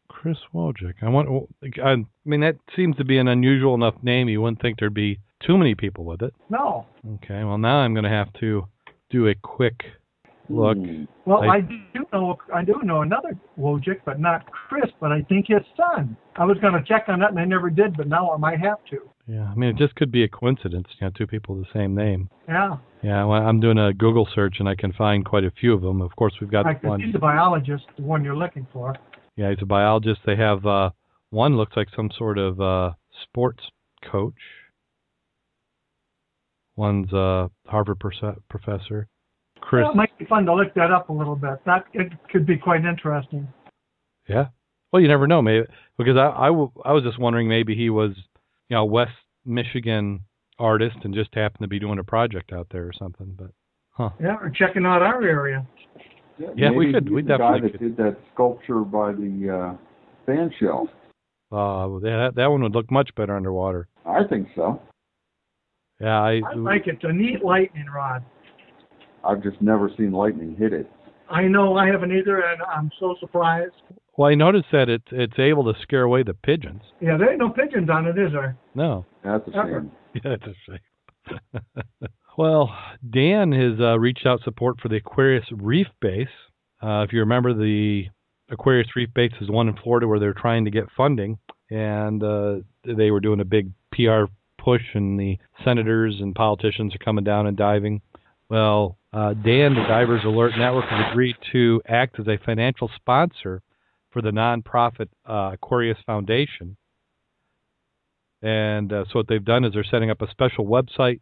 [0.09, 0.95] Chris Wojcik.
[1.01, 1.49] I want.
[1.81, 4.27] I mean, that seems to be an unusual enough name.
[4.27, 6.33] You wouldn't think there'd be too many people with it.
[6.49, 6.85] No.
[7.15, 7.43] Okay.
[7.43, 8.65] Well, now I'm going to have to
[9.09, 9.83] do a quick
[10.49, 10.77] look.
[10.77, 11.05] Hmm.
[11.25, 14.89] Well, I, I, do know I do know another Wojcik, but not Chris.
[14.99, 16.15] But I think his son.
[16.35, 17.97] I was going to check on that, and I never did.
[17.97, 18.99] But now I might have to.
[19.27, 19.43] Yeah.
[19.43, 20.87] I mean, it just could be a coincidence.
[20.99, 22.29] You know, two people with the same name.
[22.47, 22.77] Yeah.
[23.03, 25.81] Yeah, well, I'm doing a Google search and I can find quite a few of
[25.81, 26.01] them.
[26.01, 27.01] Of course, we've got like one.
[27.01, 28.95] He's a biologist, the one you're looking for.
[29.35, 30.21] Yeah, he's a biologist.
[30.25, 30.91] They have uh,
[31.31, 32.91] one looks like some sort of uh,
[33.23, 33.63] sports
[34.11, 34.35] coach.
[36.81, 39.07] One's a Harvard professor.
[39.59, 39.83] Chris.
[39.83, 41.63] Well, it might be fun to look that up a little bit.
[41.67, 43.47] That it could be quite interesting.
[44.27, 44.47] Yeah.
[44.91, 45.67] Well, you never know, maybe
[45.99, 48.13] because I, I, w- I was just wondering maybe he was,
[48.67, 49.11] you know, a West
[49.45, 50.21] Michigan
[50.57, 53.35] artist and just happened to be doing a project out there or something.
[53.37, 53.51] But
[53.91, 54.09] huh?
[54.19, 55.67] Yeah, or checking out our area.
[56.39, 57.11] Yeah, yeah we could.
[57.11, 57.79] We definitely guy that could.
[57.79, 59.77] did that sculpture by the uh,
[60.25, 60.89] fan shell.
[61.51, 63.87] Uh, that that one would look much better underwater.
[64.03, 64.81] I think so.
[66.01, 66.95] Yeah, I, I like it.
[66.95, 68.23] It's a neat lightning rod.
[69.23, 70.89] I've just never seen lightning hit it.
[71.29, 73.73] I know I haven't either, and I'm so surprised.
[74.17, 76.81] Well, I noticed that it's it's able to scare away the pigeons.
[76.99, 78.57] Yeah, there ain't no pigeons on it, is there?
[78.75, 79.05] No.
[79.23, 79.81] That's a Ever.
[79.81, 79.91] shame.
[80.13, 81.61] Yeah, that's a shame.
[82.37, 82.75] well,
[83.09, 86.27] DAN has uh, reached out support for the Aquarius Reef Base.
[86.83, 88.05] Uh, if you remember, the
[88.49, 91.37] Aquarius Reef Base is one in Florida where they're trying to get funding,
[91.69, 94.25] and uh, they were doing a big PR
[94.63, 98.01] push, and the senators and politicians are coming down and diving.
[98.49, 103.61] Well, uh, DAN, the Divers Alert Network, has agreed to act as a financial sponsor
[104.11, 106.75] for the nonprofit uh, Aquarius Foundation.
[108.41, 111.19] And uh, so what they've done is they're setting up a special website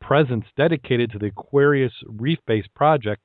[0.00, 3.22] presence dedicated to the Aquarius Reef Base project.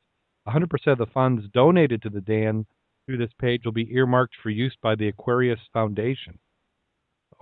[0.47, 2.65] 100% of the funds donated to the DAN
[3.05, 6.39] through this page will be earmarked for use by the Aquarius Foundation.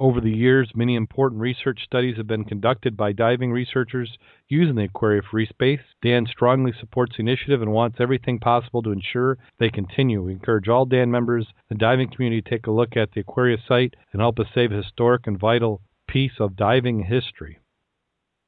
[0.01, 4.17] Over the years, many important research studies have been conducted by diving researchers
[4.49, 5.93] using the Aquarius Reef Base.
[6.01, 10.23] DAN strongly supports the initiative and wants everything possible to ensure they continue.
[10.23, 13.61] We encourage all DAN members, the diving community, to take a look at the Aquarius
[13.67, 17.59] site and help us save a historic and vital piece of diving history.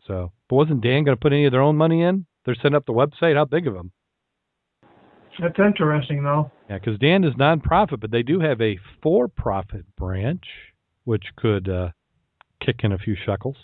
[0.08, 2.26] So, but wasn't DAN going to put any of their own money in?
[2.46, 3.36] They're setting up the website.
[3.36, 3.92] How big of them?
[5.40, 6.50] That's interesting, though.
[6.68, 10.46] Yeah, because DAN is nonprofit, but they do have a for-profit branch,
[11.06, 11.90] which could uh,
[12.66, 13.58] kick in a few shekels.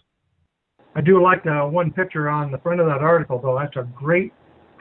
[0.96, 3.58] I do like the one picture on the front of that article, though.
[3.60, 4.34] That's a great,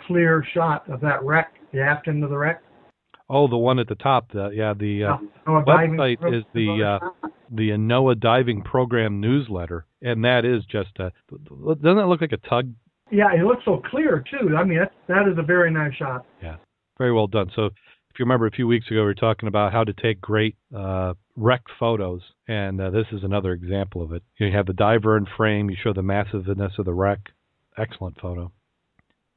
[0.06, 2.62] clear shot of that wreck, the aft end of the wreck.
[3.30, 4.32] Oh, the one at the top.
[4.32, 5.16] The, yeah, the uh,
[5.46, 11.12] website is the uh, the NOAA Diving Program newsletter, and that is just a.
[11.30, 12.72] Doesn't that look like a tug?
[13.10, 14.56] Yeah, it looks so clear too.
[14.56, 16.24] I mean, that that is a very nice shot.
[16.42, 16.56] Yeah,
[16.96, 17.50] very well done.
[17.54, 17.68] So,
[18.18, 21.14] you remember a few weeks ago, we were talking about how to take great uh,
[21.36, 24.22] wreck photos, and uh, this is another example of it.
[24.38, 25.70] You have the diver in frame.
[25.70, 27.20] You show the massiveness of the wreck.
[27.76, 28.50] Excellent photo.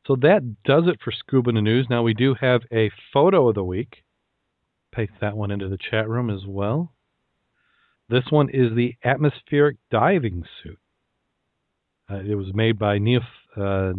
[0.07, 1.87] So that does it for Scuba News.
[1.89, 4.03] Now we do have a photo of the week.
[4.93, 6.91] Paste that one into the chat room as well.
[8.09, 10.79] This one is the atmospheric diving suit.
[12.09, 13.23] Uh, it was made by Neif,
[13.55, 13.93] uh,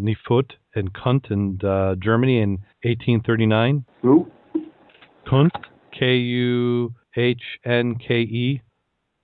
[0.74, 2.50] and Kuhnke in uh, Germany in
[2.82, 3.84] 1839.
[4.02, 4.30] Who?
[5.26, 5.64] Kuhnke,
[5.98, 8.62] K U H N K E,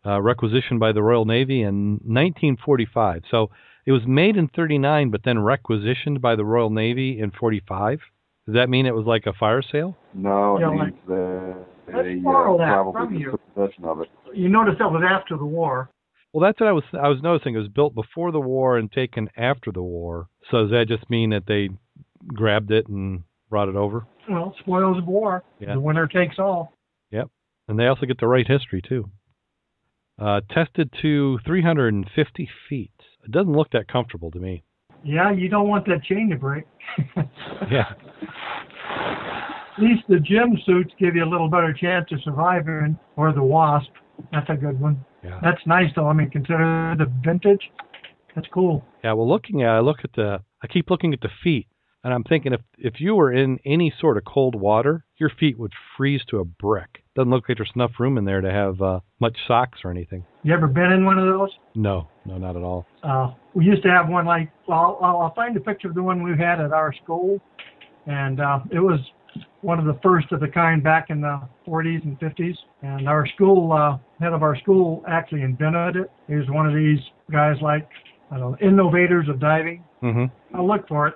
[0.07, 3.23] uh, requisitioned by the Royal Navy in 1945.
[3.31, 3.51] So
[3.87, 8.01] it was made in 39, but then requisitioned by the Royal Navy in 45.
[8.47, 9.97] Does that mean it was like a fire sale?
[10.15, 11.57] No, it Yeah, means like- that
[11.93, 13.31] Let's they borrow uh, that probably from you.
[13.33, 14.09] took possession of it.
[14.35, 15.91] You notice that was after the war.
[16.35, 17.55] Well, that's what I was I was noticing.
[17.55, 20.29] It was built before the war and taken after the war.
[20.51, 21.71] So does that just mean that they
[22.27, 24.07] grabbed it and brought it over?
[24.31, 25.43] Well, spoils of war.
[25.59, 25.75] Yeah.
[25.75, 26.73] The winner takes all.
[27.11, 27.29] Yep.
[27.69, 29.11] And they also get to write history too.
[30.19, 32.91] Uh, tested to 350 feet.
[33.25, 34.65] It doesn't look that comfortable to me.
[35.05, 36.65] Yeah, you don't want that chain to break.
[37.71, 37.93] Yeah.
[38.91, 43.43] At least the JIM suits give you a little better chance of surviving, or the
[43.43, 43.91] wasp.
[44.33, 45.05] That's a good one.
[45.23, 45.39] Yeah.
[45.43, 46.09] That's nice though.
[46.09, 47.71] I mean, consider the vintage.
[48.35, 48.85] That's cool.
[49.05, 49.13] Yeah.
[49.13, 51.69] Well, looking at, I look at the, I keep looking at the feet,
[52.09, 55.59] and I'm thinking if if you were in any sort of cold water, your feet
[55.59, 57.03] would freeze to a brick.
[57.15, 60.25] Doesn't look like there's enough room in there to have uh, much socks or anything.
[60.43, 61.51] You ever been in one of those?
[61.75, 62.87] No, no, not at all.
[63.03, 66.03] Uh, we used to have one like, well, I'll, I'll find a picture of the
[66.03, 67.43] one we had at our school,
[68.07, 69.01] and uh, it was
[69.61, 72.57] one of the first of the kind back in the 40s and 50s.
[72.81, 76.11] And our school uh, head of our school actually invented it.
[76.27, 77.87] He was one of these guys like,
[78.31, 79.85] I don't know, innovators of diving.
[80.03, 80.57] Mm-hmm.
[80.57, 81.15] I'll look for it.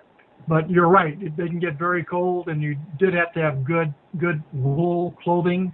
[0.49, 3.65] But you're right; it, they can get very cold, and you did have to have
[3.65, 5.73] good, good wool clothing.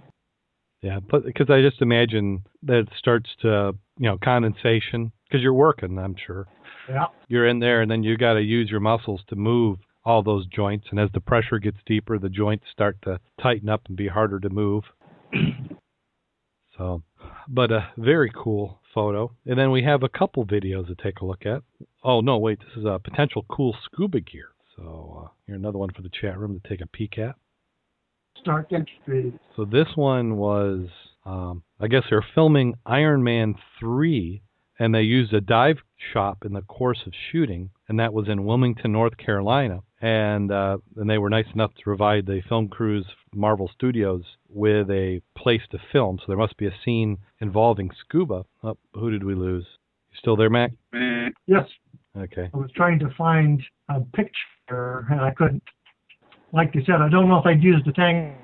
[0.81, 5.53] Yeah, but because I just imagine that it starts to, you know, condensation because you're
[5.53, 5.99] working.
[5.99, 6.47] I'm sure
[6.87, 7.07] Yeah.
[7.27, 10.45] you're in there, and then you got to use your muscles to move all those
[10.47, 10.87] joints.
[10.89, 14.39] And as the pressure gets deeper, the joints start to tighten up and be harder
[14.39, 14.85] to move.
[16.77, 17.03] so,
[17.47, 19.31] but a very cool photo.
[19.45, 21.61] And then we have a couple videos to take a look at.
[22.03, 24.48] Oh no, wait, this is a potential cool scuba gear.
[24.81, 27.35] So uh, here's another one for the chat room to take a peek at.
[28.39, 29.33] Start entry.
[29.55, 30.87] So this one was,
[31.25, 34.41] um, I guess they're filming Iron Man 3,
[34.79, 35.77] and they used a dive
[36.13, 39.81] shop in the course of shooting, and that was in Wilmington, North Carolina.
[40.01, 44.89] And uh, and they were nice enough to provide the film crews, Marvel Studios, with
[44.89, 46.19] a place to film.
[46.19, 48.45] So there must be a scene involving scuba.
[48.63, 49.65] Oh, who did we lose?
[50.11, 50.71] You still there, Mac?
[51.47, 51.65] Yes,
[52.17, 52.49] Okay.
[52.53, 55.63] I was trying to find a picture and I couldn't.
[56.51, 58.35] Like you said, I don't know if I'd use the tank.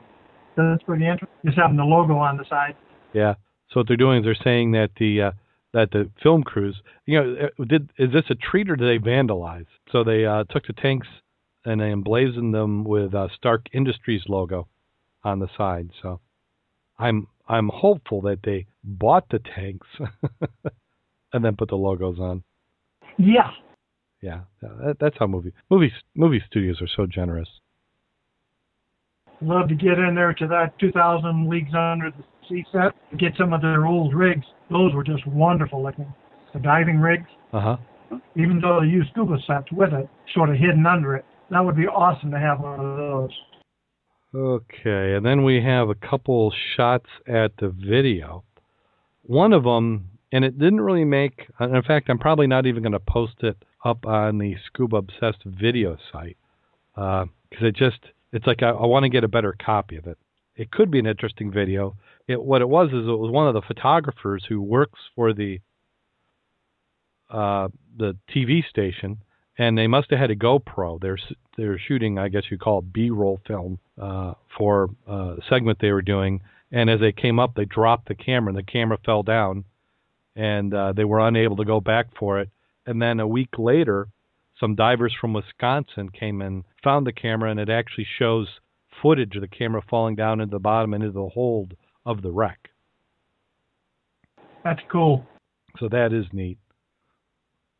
[0.56, 1.36] That's pretty interesting.
[1.44, 2.76] Just having the logo on the side.
[3.14, 3.34] Yeah.
[3.72, 5.32] So what they're doing is they're saying that the uh,
[5.74, 9.04] that the film crews, you know, uh, did is this a treat or did they
[9.04, 9.66] vandalize?
[9.92, 11.08] So they uh, took the tanks
[11.66, 14.68] and they emblazoned them with uh, Stark Industries logo
[15.24, 15.90] on the side.
[16.02, 16.22] So
[16.98, 19.88] I'm I'm hopeful that they bought the tanks
[21.34, 22.44] and then put the logos on.
[23.18, 23.52] Yeah,
[24.22, 27.48] Yeah, that, that's how movie movie movie studios are so generous.
[29.42, 32.94] love to get in there to that 2,000 Leagues Under the Sea set.
[33.12, 34.46] And get some of their old rigs.
[34.72, 36.12] Those were just wonderful looking.
[36.54, 37.78] The diving rigs, Uh huh.
[38.36, 41.26] even though they use scuba sets with it, sort of hidden under it.
[41.52, 43.30] That would be awesome to have one of those.
[44.34, 48.44] Okay, and then we have a couple shots at the video.
[49.24, 51.48] One of them, and it didn't really make.
[51.60, 55.44] In fact, I'm probably not even going to post it up on the Scuba Obsessed
[55.46, 56.38] video site
[56.96, 57.28] because
[57.62, 58.00] it just
[58.32, 60.18] it's like I, I want to get a better copy of it.
[60.56, 61.98] It could be an interesting video.
[62.28, 65.60] It, what it was is it was one of the photographers who works for the
[67.30, 69.18] uh, the TV station,
[69.58, 71.00] and they must have had a GoPro.
[71.00, 71.20] They're
[71.58, 75.92] they're shooting, I guess you call it B-roll film uh, for uh, a segment they
[75.92, 76.42] were doing.
[76.72, 79.64] And as they came up, they dropped the camera, and the camera fell down
[80.36, 82.50] and uh, they were unable to go back for it.
[82.86, 84.08] And then a week later,
[84.60, 88.48] some divers from Wisconsin came and found the camera, and it actually shows
[89.02, 91.74] footage of the camera falling down into the bottom and into the hold
[92.06, 92.70] of the wreck.
[94.64, 95.26] That's cool.
[95.80, 96.58] So that is neat.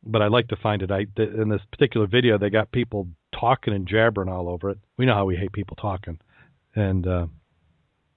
[0.04, 0.90] But I'd like to find it.
[0.90, 4.78] I in this particular video, they got people talking and jabbering all over it.
[4.96, 6.20] We know how we hate people talking,
[6.76, 7.26] and uh,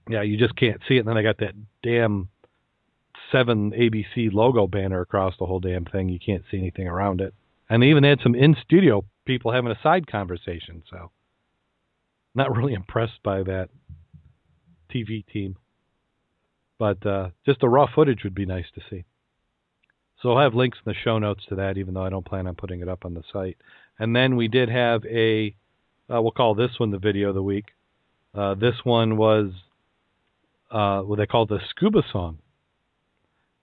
[0.08, 1.00] yeah, you just can't see it.
[1.00, 2.28] And then I got that damn
[3.32, 6.08] seven ABC logo banner across the whole damn thing.
[6.08, 7.34] You can't see anything around it.
[7.68, 10.82] And they even had some in studio people having a side conversation.
[10.90, 11.10] So,
[12.34, 13.68] not really impressed by that
[14.92, 15.56] TV team.
[16.78, 19.04] But uh, just the raw footage would be nice to see.
[20.22, 22.46] So I'll have links in the show notes to that, even though I don't plan
[22.46, 23.56] on putting it up on the site.
[23.98, 25.54] And then we did have a,
[26.12, 27.66] uh, we'll call this one the video of the week.
[28.34, 29.50] Uh, this one was
[30.70, 32.38] uh, what they call the scuba song.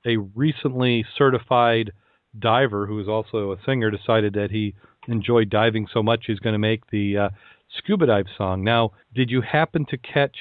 [0.07, 1.91] A recently certified
[2.39, 4.73] diver who is also a singer decided that he
[5.07, 7.29] enjoyed diving so much he's going to make the uh,
[7.77, 8.63] scuba dive song.
[8.63, 10.37] Now, did you happen to catch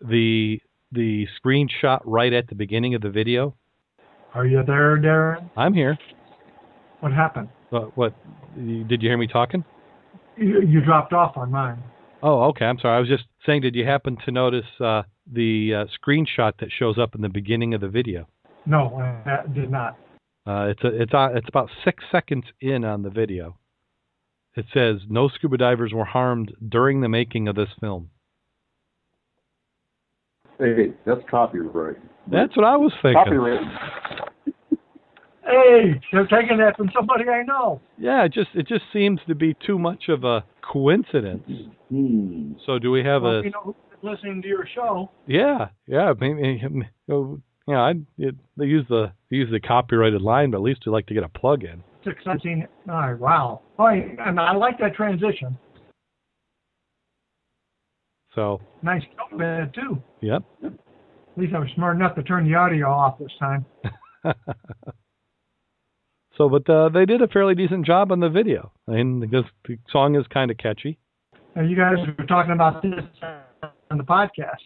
[0.00, 0.60] the
[0.92, 3.54] the screenshot right at the beginning of the video?
[4.34, 5.50] Are you there, Darrin?
[5.56, 5.98] I'm here.
[7.00, 7.48] What happened?
[7.70, 7.96] What?
[7.96, 8.14] what
[8.56, 9.64] did you hear me talking?
[10.36, 11.82] You, you dropped off on mine.
[12.22, 12.64] Oh, okay.
[12.64, 12.96] I'm sorry.
[12.96, 16.98] I was just saying, did you happen to notice uh, the uh, screenshot that shows
[16.98, 18.26] up in the beginning of the video?
[18.68, 19.96] No, that did not.
[20.46, 23.56] Uh, it's a, it's a, it's about six seconds in on the video.
[24.56, 28.10] It says no scuba divers were harmed during the making of this film.
[30.58, 31.96] Hey, that's copyright.
[32.30, 33.22] That's what I was thinking.
[33.24, 33.60] Copyright.
[35.50, 37.80] Hey, you're taking that from somebody I know.
[37.96, 41.50] Yeah, it just it just seems to be too much of a coincidence.
[41.88, 42.52] Hmm.
[42.66, 43.42] So do we have well, a?
[43.44, 45.10] you know, listening to your show.
[45.26, 46.12] Yeah, yeah.
[46.20, 46.62] Maybe,
[47.68, 50.92] yeah, I it, they use the they use the copyrighted line, but at least we
[50.92, 51.84] like to get a plug in.
[52.02, 52.66] Six seventeen.
[52.88, 53.60] All right, wow.
[53.78, 55.56] Oh, and I like that transition.
[58.34, 59.02] So Nice
[59.36, 60.02] bed too.
[60.22, 60.42] yep.
[60.64, 60.72] At
[61.36, 63.66] least I was smart enough to turn the audio off this time.
[66.36, 68.72] so, but uh, they did a fairly decent job on the video.
[68.88, 70.98] I mean, because the song is kind of catchy.
[71.54, 73.04] And you guys were talking about this
[73.90, 74.62] on the podcast.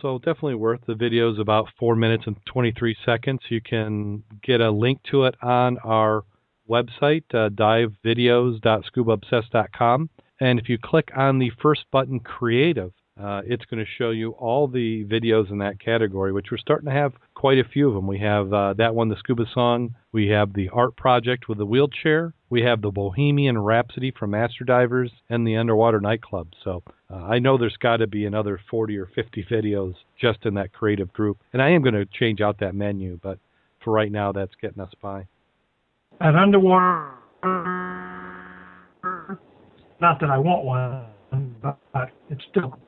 [0.00, 3.40] So definitely worth the video is about four minutes and 23 seconds.
[3.48, 6.24] You can get a link to it on our
[6.68, 10.10] website, uh, divevideos.scubaobsessed.com.
[10.40, 14.32] And if you click on the first button, Creative, uh, it's going to show you
[14.32, 17.94] all the videos in that category, which we're starting to have quite a few of
[17.94, 18.06] them.
[18.06, 19.94] We have uh, that one, the scuba song.
[20.12, 22.34] We have the art project with the wheelchair.
[22.50, 26.48] We have the Bohemian Rhapsody from Master Divers and the underwater nightclub.
[26.62, 30.54] So uh, I know there's got to be another 40 or 50 videos just in
[30.54, 31.38] that creative group.
[31.52, 33.38] And I am going to change out that menu, but
[33.82, 35.26] for right now, that's getting us by.
[36.20, 37.12] At underwater,
[40.00, 42.78] not that I want one, but, it's still.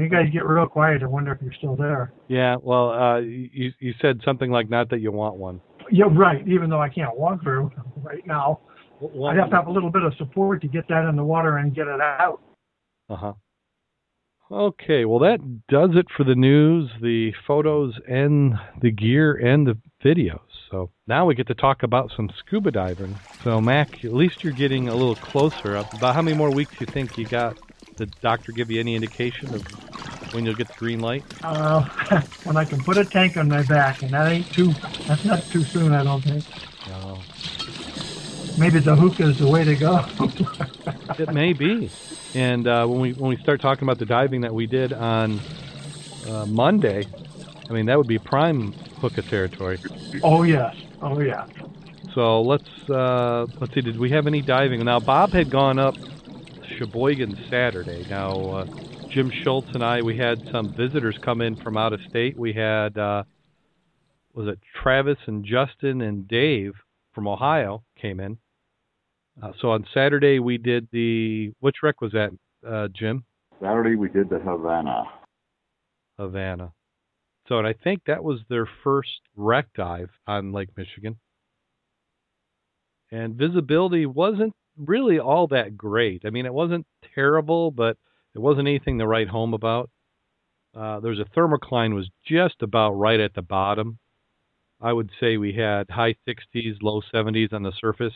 [0.00, 2.12] You guys get real quiet, I wonder if you're still there.
[2.28, 5.60] Yeah, well, uh, you you said something like not that you want one.
[5.90, 6.46] Yeah, right.
[6.46, 8.60] Even though I can't walk through right now,
[9.02, 11.58] I'd have to have a little bit of support to get that in the water
[11.58, 12.40] and get it out.
[13.08, 13.32] Uh huh.
[14.52, 15.38] Okay, well that
[15.68, 20.40] does it for the news, the photos, and the gear and the videos.
[20.70, 23.16] So now we get to talk about some scuba diving.
[23.44, 25.76] So Mac, at least you're getting a little closer.
[25.76, 27.56] About how many more weeks do you think you got?
[27.96, 29.62] Did the doctor give you any indication of
[30.32, 31.24] when you'll get the green light?
[31.42, 31.82] Uh,
[32.44, 34.72] when I can put a tank on my back, and that ain't too.
[35.06, 36.44] That's not too soon, I don't think.
[36.88, 37.18] No.
[38.58, 40.04] Maybe the hookah is the way to go.
[41.18, 41.90] it may be.
[42.34, 45.40] And uh, when we when we start talking about the diving that we did on
[46.28, 47.06] uh, Monday,
[47.68, 49.78] I mean that would be prime hookah territory.
[50.22, 51.46] Oh yes, oh yeah.
[52.14, 53.80] So let's uh, let's see.
[53.80, 54.84] Did we have any diving?
[54.84, 55.96] Now Bob had gone up
[56.76, 58.06] Cheboygan Saturday.
[58.08, 58.66] Now uh,
[59.10, 62.38] Jim Schultz and I we had some visitors come in from out of state.
[62.38, 63.24] We had uh,
[64.34, 66.74] was it Travis and Justin and Dave
[67.12, 68.38] from Ohio came in.
[69.42, 72.30] Uh, so on Saturday we did the which wreck was that,
[72.66, 73.24] uh, Jim?
[73.60, 75.04] Saturday we did the Havana.
[76.16, 76.72] Havana.
[77.48, 81.16] So and I think that was their first wreck dive on Lake Michigan.
[83.10, 86.22] And visibility wasn't really all that great.
[86.24, 87.96] I mean, it wasn't terrible, but
[88.34, 89.90] it wasn't anything to write home about.
[90.74, 93.98] Uh, there's a thermocline was just about right at the bottom.
[94.80, 98.14] I would say we had high 60s, low 70s on the surface,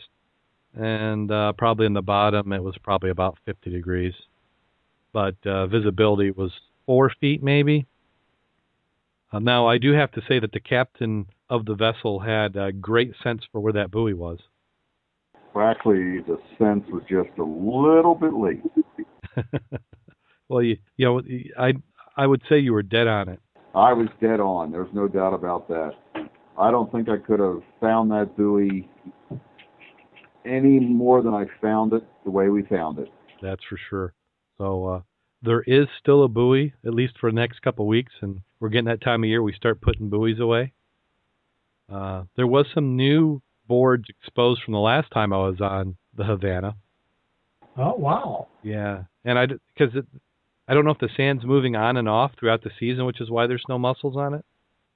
[0.73, 4.13] and uh, probably in the bottom it was probably about 50 degrees.
[5.13, 6.51] But uh, visibility was
[6.85, 7.85] four feet maybe.
[9.31, 12.71] Uh, now, I do have to say that the captain of the vessel had a
[12.71, 14.39] great sense for where that buoy was.
[15.53, 18.61] Well, actually, the sense was just a little bit late.
[20.49, 21.21] well, you, you know,
[21.57, 21.73] I
[22.17, 23.39] I would say you were dead on it.
[23.73, 24.71] I was dead on.
[24.71, 25.91] There's no doubt about that.
[26.57, 28.87] I don't think I could have found that buoy
[30.45, 33.09] any more than I found it the way we found it.
[33.41, 34.13] That's for sure.
[34.57, 35.01] So uh,
[35.41, 38.69] there is still a buoy, at least for the next couple of weeks, and we're
[38.69, 40.71] getting that time of year we start putting buoys away.
[41.91, 46.23] Uh, there was some new boards exposed from the last time I was on the
[46.23, 46.75] Havana.
[47.77, 48.47] Oh wow!
[48.63, 49.93] Yeah, and I because
[50.67, 53.29] I don't know if the sand's moving on and off throughout the season, which is
[53.29, 54.45] why there's no mussels on it.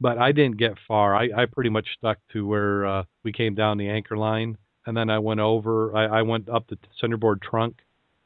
[0.01, 1.15] But I didn't get far.
[1.15, 4.95] I, I pretty much stuck to where uh, we came down the anchor line, and
[4.95, 5.95] then I went over.
[5.95, 7.79] I, I went up the centerboard trunk,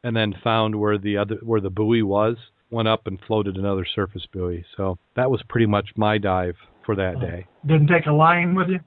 [0.04, 2.38] and then found where the other where the buoy was.
[2.70, 4.66] Went up and floated another surface buoy.
[4.78, 7.46] So that was pretty much my dive for that day.
[7.68, 8.80] Didn't take a line with you?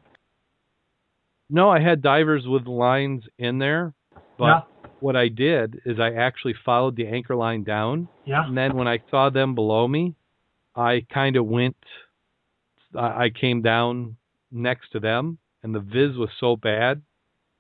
[1.49, 3.95] No, I had divers with lines in there,
[4.39, 4.61] but yeah.
[5.01, 8.09] What I did is I actually followed the anchor line down.
[8.25, 8.47] Yeah.
[8.47, 10.15] And then when I saw them below me,
[10.75, 11.77] I kind of went.
[12.95, 14.17] I came down
[14.51, 17.03] next to them, and the viz was so bad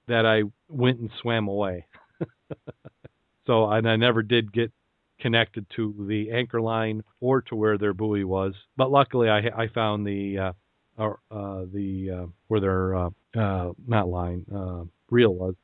[0.08, 1.86] that I went and swam away.
[3.46, 4.72] so, and I never did get
[5.20, 8.54] connected to the anchor line or to where their buoy was.
[8.76, 10.52] But luckily, I I found the uh,
[10.98, 15.54] or uh, the uh, where their uh, uh, not line uh, reel was.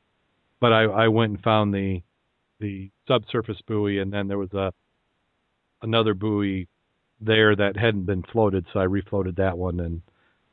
[0.63, 2.01] But I I went and found the
[2.61, 4.71] the subsurface buoy, and then there was a
[5.81, 6.69] another buoy
[7.19, 10.01] there that hadn't been floated, so I refloated that one and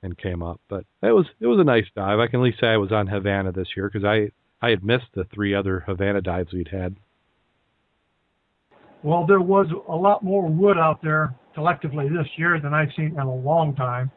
[0.02, 0.60] and came up.
[0.68, 2.18] But it was it was a nice dive.
[2.18, 4.82] I can at least say I was on Havana this year because I I had
[4.82, 6.96] missed the three other Havana dives we'd had.
[9.04, 13.12] Well, there was a lot more wood out there collectively this year than I've seen
[13.12, 14.10] in a long time.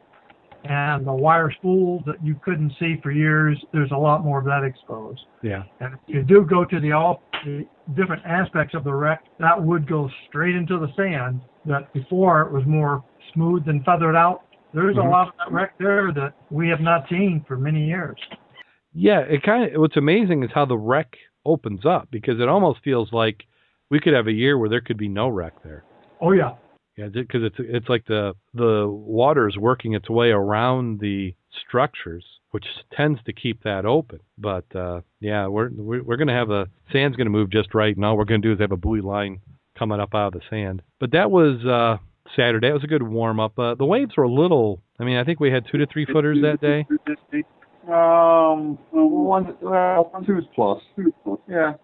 [0.64, 4.46] And the wire spools that you couldn't see for years, there's a lot more of
[4.46, 5.20] that exposed.
[5.42, 5.64] Yeah.
[5.80, 9.62] And if you do go to the all the different aspects of the wreck, that
[9.62, 11.42] would go straight into the sand.
[11.66, 13.04] That before it was more
[13.34, 14.42] smooth and feathered out.
[14.72, 15.06] There's Mhm.
[15.06, 18.18] a lot of that wreck there that we have not seen for many years.
[18.94, 22.80] Yeah, it kind of what's amazing is how the wreck opens up because it almost
[22.82, 23.44] feels like
[23.90, 25.84] we could have a year where there could be no wreck there.
[26.20, 26.52] Oh yeah.
[26.96, 31.34] Yeah, because it's it's like the the water is working its way around the
[31.66, 32.64] structures, which
[32.96, 34.20] tends to keep that open.
[34.38, 37.74] But uh, yeah, we're we're, we're going to have a sand's going to move just
[37.74, 39.40] right, and all we're going to do is have a buoy line
[39.76, 40.82] coming up out of the sand.
[41.00, 41.98] But that was uh,
[42.36, 42.68] Saturday.
[42.68, 43.58] It was a good warm up.
[43.58, 44.80] Uh, the waves were a little.
[45.00, 46.86] I mean, I think we had two to three footers that day.
[47.88, 50.80] Um, one, well, two's plus.
[51.48, 51.74] Yeah.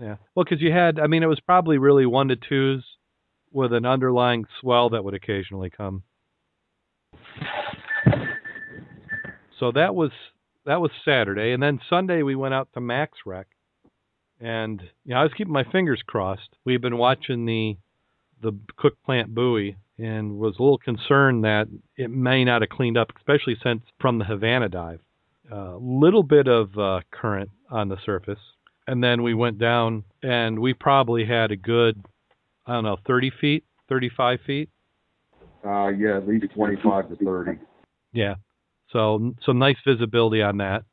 [0.00, 0.16] Yeah.
[0.34, 2.84] Well, because you had, I mean, it was probably really one to twos
[3.52, 6.02] with an underlying swell that would occasionally come.
[9.58, 10.10] So that was
[10.64, 13.46] that was Saturday, and then Sunday we went out to Max Wreck,
[14.40, 16.50] and you know I was keeping my fingers crossed.
[16.64, 17.76] We've been watching the
[18.40, 22.96] the Cook Plant buoy and was a little concerned that it may not have cleaned
[22.96, 25.00] up, especially since from the Havana dive.
[25.50, 28.38] A uh, little bit of uh, current on the surface,
[28.86, 32.04] and then we went down and we probably had a good
[32.68, 34.70] I don't know 30 feet, 35 feet.
[35.64, 37.58] Uh, yeah, at least 25 to 30.
[38.12, 38.34] Yeah.
[38.92, 40.84] So some nice visibility on that.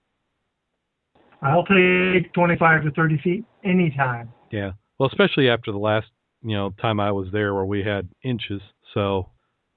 [1.41, 4.31] I'll take 25 to 30 feet anytime.
[4.51, 4.71] Yeah.
[4.97, 6.07] Well, especially after the last,
[6.41, 8.61] you know, time I was there where we had inches.
[8.93, 9.29] So,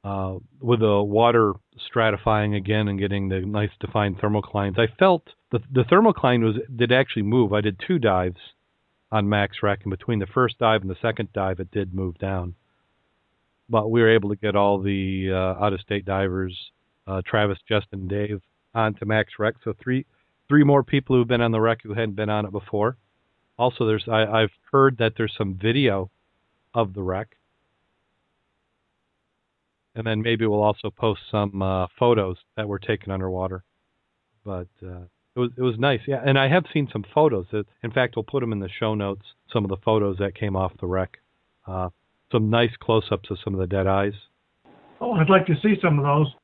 [0.05, 1.55] uh, with the water
[1.93, 6.93] stratifying again and getting the nice defined thermoclines, I felt the the thermocline was did
[6.93, 7.53] actually move.
[7.53, 8.39] I did two dives
[9.11, 12.19] on Max Wreck, and between the first dive and the second dive, it did move
[12.19, 12.55] down.
[13.71, 16.57] But we were able to get all the uh, out-of-state divers,
[17.07, 18.41] uh, Travis, Justin, Dave,
[18.75, 19.55] onto Max Wreck.
[19.65, 20.05] So three
[20.49, 22.97] three more people who've been on the wreck who hadn't been on it before.
[23.59, 26.11] Also, there's I, I've heard that there's some video
[26.75, 27.37] of the wreck,
[29.95, 33.65] and then maybe we'll also post some uh, photos that were taken underwater.
[34.45, 35.07] But uh,
[35.39, 36.21] it was it was nice, yeah.
[36.25, 37.47] And I have seen some photos.
[37.53, 39.23] That, in fact, we'll put them in the show notes.
[39.53, 41.19] Some of the photos that came off the wreck.
[41.67, 41.91] Uh,
[42.33, 44.13] some nice close-ups of some of the dead eyes.
[45.01, 46.35] Oh, I'd like to see some of those.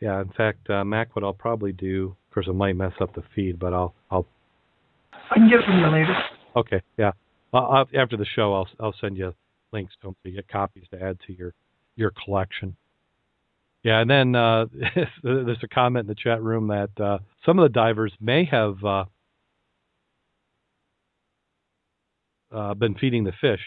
[0.00, 3.14] Yeah, in fact, uh, Mac, what I'll probably do, of course, it might mess up
[3.14, 4.26] the feed, but I'll I'll
[5.12, 6.14] I can get from you later.
[6.56, 7.12] Okay, yeah.
[7.52, 9.34] Uh, after the show, I'll I'll send you
[9.72, 11.52] links to them so you get copies to add to your
[11.94, 12.76] your collection.
[13.86, 14.66] Yeah, and then uh,
[15.22, 18.84] there's a comment in the chat room that uh, some of the divers may have
[18.84, 19.04] uh,
[22.52, 23.60] uh, been feeding the fish.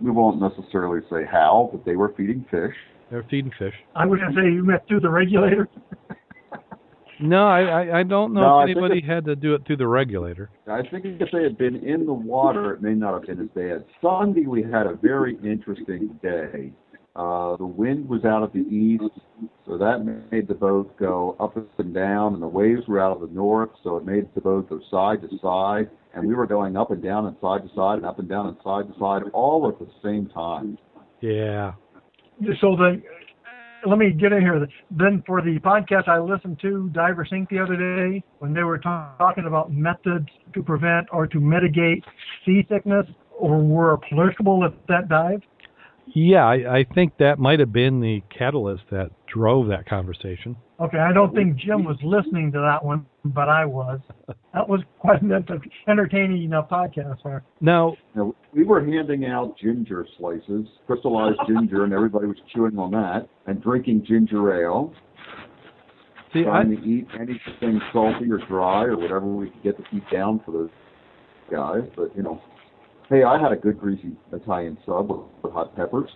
[0.00, 2.76] We won't necessarily say how, but they were feeding fish.
[3.10, 3.74] They're feeding fish.
[3.96, 5.68] I was going to say you met through the regulator.
[7.20, 9.88] No, I I, I don't know No, if anybody had to do it through the
[9.88, 10.50] regulator.
[10.70, 13.50] I think if they had been in the water, it may not have been as
[13.56, 13.84] bad.
[14.00, 16.70] Sunday, we had a very interesting day.
[17.18, 19.02] Uh, the wind was out of the east,
[19.66, 23.20] so that made the boat go up and down, and the waves were out of
[23.20, 26.76] the north, so it made the boat go side to side, and we were going
[26.76, 29.22] up and down and side to side and up and down and side to side
[29.32, 30.78] all at the same time.
[31.20, 31.72] Yeah.
[32.60, 33.02] so the
[33.84, 34.68] let me get in here.
[34.90, 38.78] Then for the podcast I listened to, Diver Sync the other day, when they were
[38.78, 42.04] ta- talking about methods to prevent or to mitigate
[42.46, 43.06] seasickness,
[43.38, 45.42] or were applicable at that dive.
[46.14, 50.56] Yeah, I, I think that might have been the catalyst that drove that conversation.
[50.80, 54.00] Okay, I don't think Jim was listening to that one, but I was.
[54.54, 55.30] That was quite an
[55.86, 57.18] entertaining enough podcast.
[57.22, 57.44] There.
[57.60, 62.76] Now, You know, we were handing out ginger slices, crystallized ginger, and everybody was chewing
[62.76, 64.92] on that and drinking ginger ale.
[66.32, 69.84] see, I, trying to eat anything salty or dry or whatever we could get to
[69.90, 70.70] keep down for those
[71.52, 71.82] guys.
[71.94, 72.40] But you know,
[73.08, 76.10] hey, I had a good greasy Italian sub with, with hot peppers.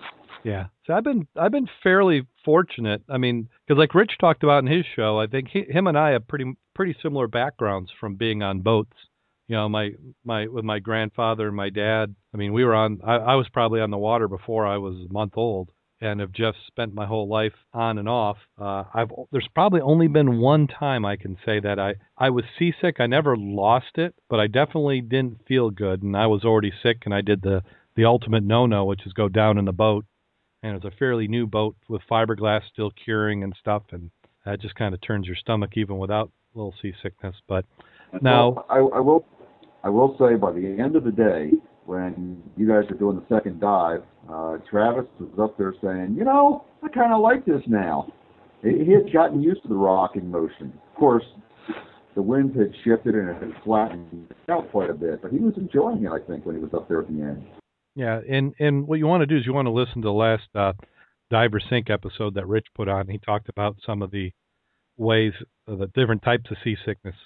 [0.45, 0.66] Yeah.
[0.86, 3.03] So I've been I've been fairly fortunate.
[3.09, 5.97] I mean, because like Rich talked about in his show, I think he, him and
[5.97, 8.97] I have pretty pretty similar backgrounds from being on boats.
[9.49, 9.90] You know, my
[10.24, 12.14] my with my grandfather and my dad.
[12.34, 13.01] I mean, we were on.
[13.05, 15.70] I, I was probably on the water before I was a month old,
[16.03, 18.36] and have just spent my whole life on and off.
[18.61, 22.44] Uh, I've there's probably only been one time I can say that I I was
[22.59, 22.96] seasick.
[22.98, 27.03] I never lost it, but I definitely didn't feel good, and I was already sick,
[27.05, 27.62] and I did the
[27.94, 30.05] the ultimate no-no, which is go down in the boat
[30.62, 34.11] and it's a fairly new boat with fiberglass still curing and stuff, and
[34.44, 37.34] that just kind of turns your stomach even without a little seasickness.
[37.48, 37.64] But
[38.20, 39.24] Now- Well, I, I will,
[39.82, 41.53] I will say by the end of the day,
[41.93, 46.24] when you guys are doing the second dive, uh, Travis was up there saying, you
[46.24, 48.11] know, I kind of like this now.
[48.62, 50.72] He had gotten used to the rocking motion.
[50.90, 51.24] Of course,
[52.14, 55.55] the wind had shifted and it had flattened out quite a bit, but he was
[55.57, 57.45] enjoying it, I think, when he was up there at the end.
[57.95, 60.12] yeah, and and what you want to do is you want to listen to the
[60.12, 60.72] last uh,
[61.30, 63.09] Diver Sync episode that Rich put on.
[63.09, 64.30] He talked about some of the
[64.97, 65.32] ways,
[65.68, 67.16] uh, the different types of seasickness.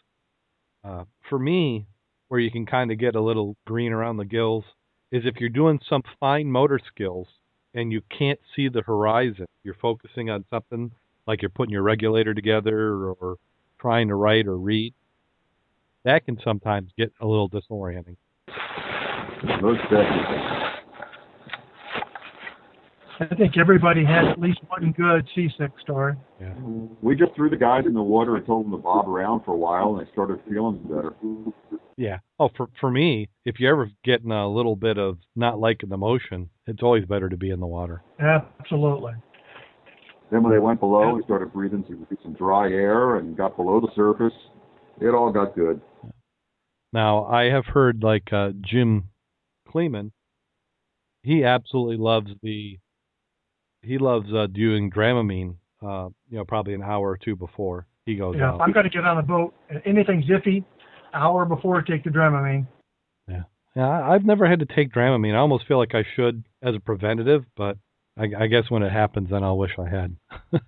[0.82, 1.86] Uh, for me,
[2.28, 4.64] where you can kind of get a little green around the gills
[5.12, 7.28] is if you're doing some fine motor skills
[7.74, 9.46] and you can't see the horizon.
[9.62, 10.90] You're focusing on something
[11.26, 13.36] like you're putting your regulator together or
[13.78, 14.94] trying to write or read.
[16.04, 18.16] That can sometimes get a little disorienting.
[19.60, 20.55] Most definitely.
[23.18, 26.14] I think everybody had at least one good seasick story.
[26.40, 26.52] Yeah.
[27.00, 29.52] We just threw the guys in the water and told them to bob around for
[29.52, 31.14] a while, and they started feeling better.
[31.96, 32.18] Yeah.
[32.38, 35.96] Oh, for for me, if you're ever getting a little bit of not liking the
[35.96, 38.02] motion, it's always better to be in the water.
[38.20, 39.12] Absolutely.
[40.30, 43.80] Then when they went below, we started breathing some, some dry air and got below
[43.80, 44.36] the surface.
[45.00, 45.80] It all got good.
[46.92, 49.08] Now, I have heard like uh, Jim
[49.68, 50.12] Kleeman,
[51.22, 52.78] he absolutely loves the
[53.82, 55.54] he loves uh, doing Dramamine.
[55.82, 58.60] Uh, you know, probably an hour or two before he goes Yeah, if out.
[58.62, 59.54] I'm going to get on a boat,
[59.84, 60.64] Anything iffy,
[61.12, 62.66] hour before take the Dramamine.
[63.28, 65.34] Yeah, I- I've never had to take Dramamine.
[65.34, 67.76] I almost feel like I should as a preventative, but
[68.18, 70.16] I, I guess when it happens, then I'll wish I had.
[70.50, 70.58] So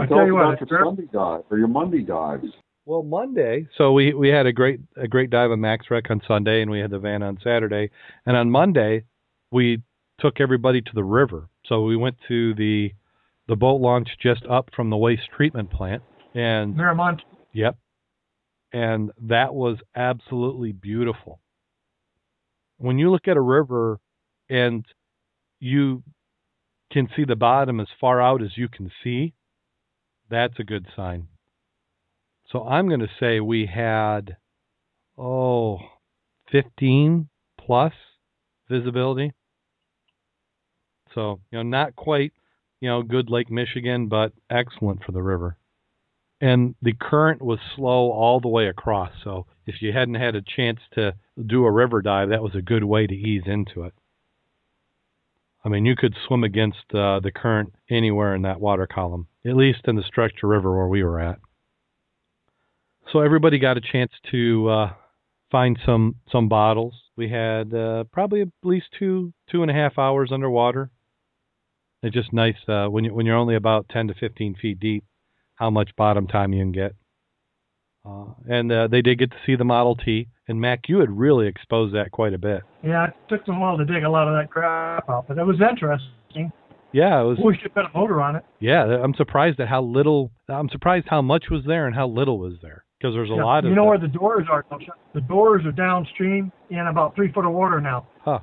[0.00, 2.46] I tell tell you what, your very- Sunday dive or your Monday dives.
[2.86, 3.66] Well, Monday.
[3.76, 6.70] So we we had a great a great dive on Max Wreck on Sunday, and
[6.70, 7.90] we had the van on Saturday.
[8.24, 9.04] And on Monday,
[9.50, 9.82] we
[10.20, 11.48] took everybody to the river.
[11.72, 12.92] So we went to the
[13.48, 16.02] the boat launch just up from the waste treatment plant,
[16.34, 17.20] and Miramont.
[17.54, 17.78] yep,
[18.74, 21.40] and that was absolutely beautiful.
[22.76, 24.00] When you look at a river,
[24.50, 24.84] and
[25.60, 26.02] you
[26.92, 29.32] can see the bottom as far out as you can see,
[30.28, 31.28] that's a good sign.
[32.50, 34.36] So I'm going to say we had,
[35.16, 35.78] oh,
[36.50, 37.94] 15 plus
[38.68, 39.32] visibility.
[41.14, 42.32] So, you know, not quite,
[42.80, 45.56] you know, good Lake Michigan, but excellent for the river.
[46.40, 49.12] And the current was slow all the way across.
[49.22, 51.14] So if you hadn't had a chance to
[51.46, 53.94] do a river dive, that was a good way to ease into it.
[55.64, 59.56] I mean, you could swim against uh, the current anywhere in that water column, at
[59.56, 61.38] least in the Structure River where we were at.
[63.12, 64.92] So everybody got a chance to uh,
[65.50, 66.94] find some some bottles.
[67.16, 70.90] We had uh, probably at least two two and a half hours underwater.
[72.02, 75.04] It's just nice uh, when you when you're only about ten to fifteen feet deep,
[75.56, 76.94] how much bottom time you can get.
[78.04, 80.28] Uh, and uh, they did get to see the Model T.
[80.48, 82.62] And Mac, you had really exposed that quite a bit.
[82.82, 85.38] Yeah, it took them a while to dig a lot of that crap out, but
[85.38, 86.50] it was interesting.
[86.90, 87.38] Yeah, it was.
[87.42, 88.44] We should put a motor on it.
[88.58, 90.32] Yeah, I'm surprised at how little.
[90.48, 93.44] I'm surprised how much was there and how little was there because there's a Yeah.
[93.44, 93.70] lot of.
[93.70, 94.64] You know the- where the doors are?
[95.14, 98.08] The doors are downstream in about three foot of water now.
[98.24, 98.40] Huh.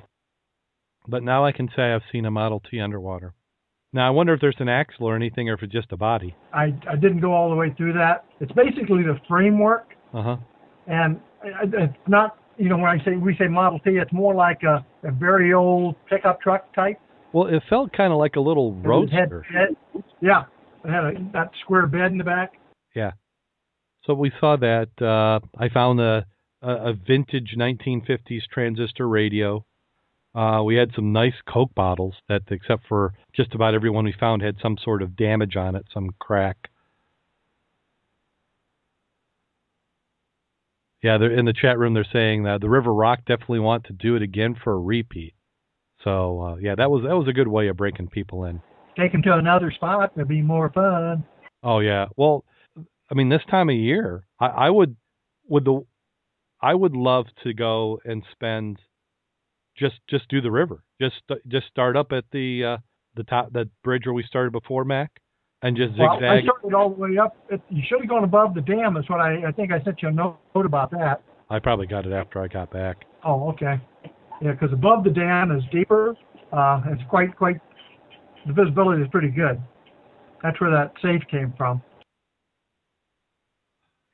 [1.06, 3.34] But now I can say I've seen a Model T underwater.
[3.92, 6.34] Now I wonder if there's an axle or anything, or if it's just a body.
[6.52, 8.24] I I didn't go all the way through that.
[8.40, 10.36] It's basically the framework, Uh huh.
[10.86, 12.36] and it's not.
[12.56, 15.54] You know, when I say we say Model T, it's more like a, a very
[15.54, 16.98] old pickup truck type.
[17.32, 19.46] Well, it felt kind of like a little It had roadster.
[20.20, 20.42] yeah,
[20.84, 22.52] it had a, that square bed in the back.
[22.94, 23.12] Yeah.
[24.04, 24.88] So we saw that.
[25.00, 26.26] Uh, I found a,
[26.60, 29.64] a vintage 1950s transistor radio.
[30.34, 34.42] Uh, we had some nice Coke bottles that, except for just about everyone we found,
[34.42, 36.68] had some sort of damage on it, some crack.
[41.02, 41.94] Yeah, they're in the chat room.
[41.94, 45.34] They're saying that the River Rock definitely want to do it again for a repeat.
[46.04, 48.60] So uh, yeah, that was that was a good way of breaking people in.
[48.98, 50.12] Take them to another spot.
[50.14, 51.24] It'd be more fun.
[51.62, 52.06] Oh yeah.
[52.16, 52.44] Well,
[53.10, 54.96] I mean, this time of year, I, I would
[55.48, 55.84] would the
[56.60, 58.78] I would love to go and spend
[59.80, 60.84] just just do the river.
[61.00, 61.16] Just
[61.48, 62.76] just start up at the uh,
[63.16, 65.10] the top that bridge where we started before, Mac,
[65.62, 66.44] and just Well, I zigzag.
[66.44, 67.36] started all the way up.
[67.48, 68.96] It, you should have gone above the dam.
[68.96, 71.22] Is what I I think I sent you a note about that.
[71.48, 72.98] I probably got it after I got back.
[73.24, 73.80] Oh, okay.
[74.40, 76.14] Yeah, because above the dam is deeper.
[76.52, 77.60] Uh, it's quite quite.
[78.46, 79.60] The visibility is pretty good.
[80.42, 81.82] That's where that safe came from.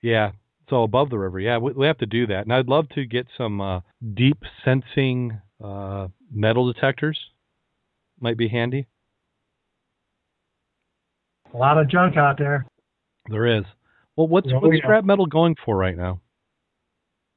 [0.02, 0.32] Yeah.
[0.68, 2.42] So above the river, yeah, we, we have to do that.
[2.42, 3.80] And I'd love to get some uh,
[4.14, 7.18] deep sensing uh, metal detectors.
[8.20, 8.86] Might be handy.
[11.52, 12.66] A lot of junk out there.
[13.30, 13.64] There is.
[14.16, 14.82] Well, what's Oh, what's yeah.
[14.82, 16.20] scrap metal going for right now?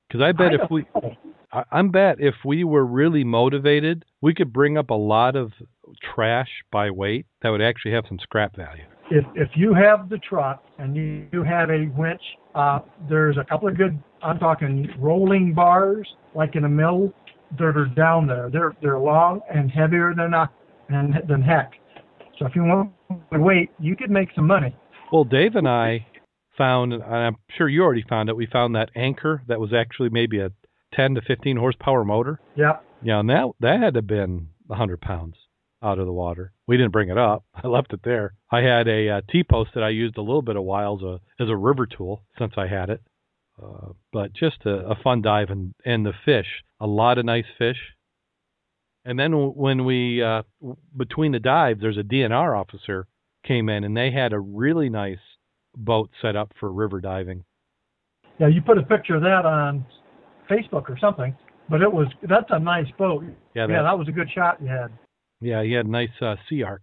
[0.08, 1.16] Because I bet I if we, know.
[1.52, 5.52] I, I'm bet if we were really motivated, we could bring up a lot of
[6.14, 8.84] trash by weight that would actually have some scrap value.
[9.12, 12.22] if if you have the truck and you, you have a winch,
[12.56, 14.02] uh, there's a couple of good.
[14.22, 17.14] I'm talking rolling bars, like in a mill,
[17.58, 18.50] that are down there.
[18.52, 20.50] They're they're long and heavier than a
[20.90, 21.74] and than heck.
[22.38, 22.92] So if you want
[23.32, 24.76] to wait, you could make some money.
[25.12, 26.06] Well, Dave and I
[26.58, 28.36] found, and I'm sure you already found it.
[28.36, 30.52] We found that anchor that was actually maybe a
[30.94, 32.40] 10 to 15 horsepower motor.
[32.56, 32.84] Yep.
[33.02, 35.36] Yeah, and that that had to have been 100 pounds
[35.82, 36.52] out of the water.
[36.68, 37.44] We didn't bring it up.
[37.56, 38.34] I left it there.
[38.52, 41.44] I had a uh, T-post that I used a little bit of while as a
[41.44, 43.02] as a river tool since I had it.
[43.62, 47.46] Uh, but just a, a fun dive and and the fish, a lot of nice
[47.58, 47.78] fish.
[49.06, 50.44] And then when we uh,
[50.96, 53.08] between the dives, there's a DNR officer
[53.46, 55.20] came in and they had a really nice
[55.76, 57.44] boat set up for river diving.
[58.40, 59.86] Yeah, you put a picture of that on
[60.50, 61.36] Facebook or something.
[61.70, 63.24] But it was that's a nice boat.
[63.54, 64.88] Yeah, that, yeah, that was a good shot you had.
[65.40, 66.80] Yeah, he had a nice uh, SeaArk.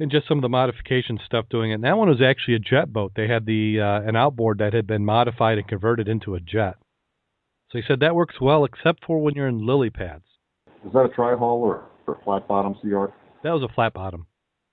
[0.00, 1.74] And just some of the modification stuff doing it.
[1.74, 3.12] And that one was actually a jet boat.
[3.14, 6.76] They had the uh, an outboard that had been modified and converted into a jet.
[7.70, 10.24] So he said that works well, except for when you're in lily pads.
[10.86, 13.12] Is that a tri-hull or, or flat bottom CR?
[13.42, 14.26] That was a flat bottom.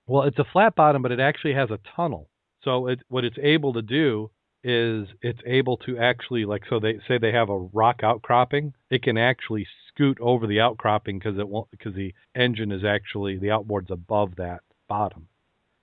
[0.06, 2.30] Well, it's a flat bottom, but it actually has a tunnel.
[2.64, 4.30] So it, what it's able to do
[4.64, 9.02] is it's able to actually like so they say they have a rock outcropping, it
[9.02, 13.50] can actually scoot over the outcropping because it won't because the engine is actually the
[13.50, 15.28] outboard's above that bottom.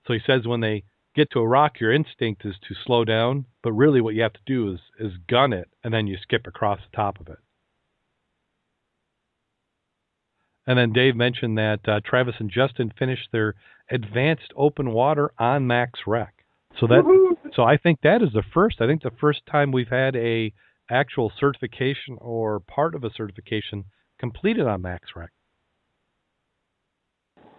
[0.06, 0.84] So he says when they
[1.14, 4.34] get to a rock, your instinct is to slow down, but really what you have
[4.34, 7.38] to do is is gun it and then you skip across the top of it.
[10.66, 13.54] And then Dave mentioned that uh, Travis and Justin finished their
[13.90, 16.34] advanced open water on Max Wreck.
[16.80, 17.36] So that Woohoo!
[17.54, 18.80] so I think that is the first.
[18.80, 20.52] I think the first time we've had a
[20.90, 23.84] actual certification or part of a certification
[24.18, 25.30] completed on Max Wreck.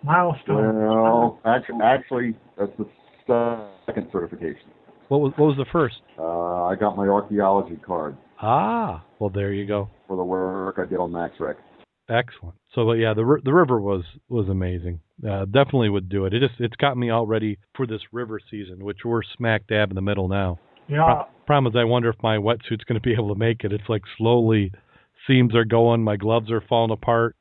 [0.04, 0.76] Milestone.
[0.78, 2.72] Well, actually, actually, that's
[3.28, 4.70] the second certification.
[5.10, 5.96] What was what was the first?
[6.20, 9.90] Uh, I got my archaeology card Ah, well there you go.
[10.08, 11.56] for the work I did on Max Wreck.
[12.10, 12.56] Excellent.
[12.74, 15.00] So, but yeah, the the river was was amazing.
[15.28, 16.34] Uh, definitely would do it.
[16.34, 19.90] It just it's got me all ready for this river season, which we're smack dab
[19.92, 20.60] in the middle now.
[20.90, 21.24] Yeah.
[21.46, 23.72] Problem is, I wonder if my wetsuit's going to be able to make it.
[23.74, 24.72] It's like slowly,
[25.26, 27.36] seams are going, my gloves are falling apart.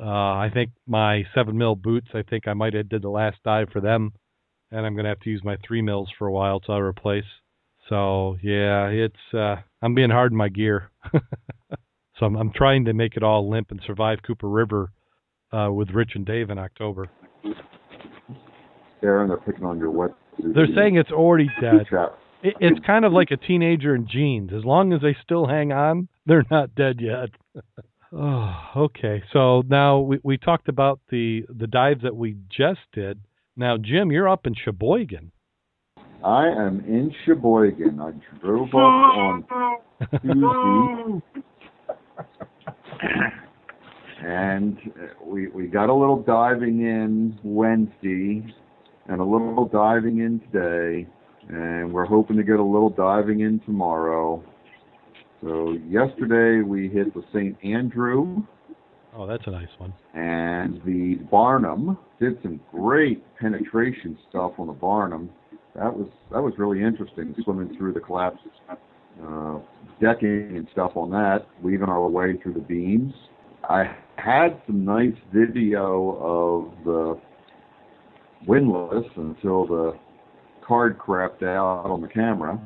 [0.00, 2.08] Uh, I think my seven mil boots.
[2.14, 4.12] I think I might have did the last dive for them,
[4.70, 6.78] and I'm going to have to use my three mils for a while till I
[6.78, 7.24] replace.
[7.88, 10.90] So yeah, it's uh, I'm being hard in my gear.
[11.12, 14.92] so I'm, I'm trying to make it all limp and survive Cooper River
[15.52, 17.08] uh, with Rich and Dave in October.
[19.02, 20.54] Aaron, they're picking on your wetsuit.
[20.54, 21.86] They're saying it's already dead.
[22.42, 24.50] It, it's kind of like a teenager in jeans.
[24.56, 27.30] As long as they still hang on, they're not dead yet.
[28.12, 29.22] Oh, okay.
[29.32, 33.20] So now we, we talked about the the dives that we just did.
[33.56, 35.32] Now, Jim, you're up in Cheboygan.
[36.24, 38.00] I am in Cheboygan.
[38.00, 39.44] I drove up on
[40.22, 41.22] Tuesday,
[44.24, 48.44] and uh, we we got a little diving in Wednesday,
[49.06, 51.06] and a little diving in today,
[51.48, 54.42] and we're hoping to get a little diving in tomorrow.
[55.42, 57.56] So yesterday we hit the St.
[57.64, 58.42] Andrew
[59.16, 59.92] Oh, that's a nice one.
[60.14, 61.98] and the Barnum.
[62.20, 65.30] Did some great penetration stuff on the Barnum.
[65.74, 68.40] That was that was really interesting, swimming through the collapsed
[69.24, 69.58] uh,
[70.00, 73.12] decking and stuff on that, weaving our way through the beams.
[73.68, 76.16] I had some nice video
[76.76, 77.20] of the
[78.46, 79.92] windlass until the
[80.66, 82.60] card crapped out on the camera,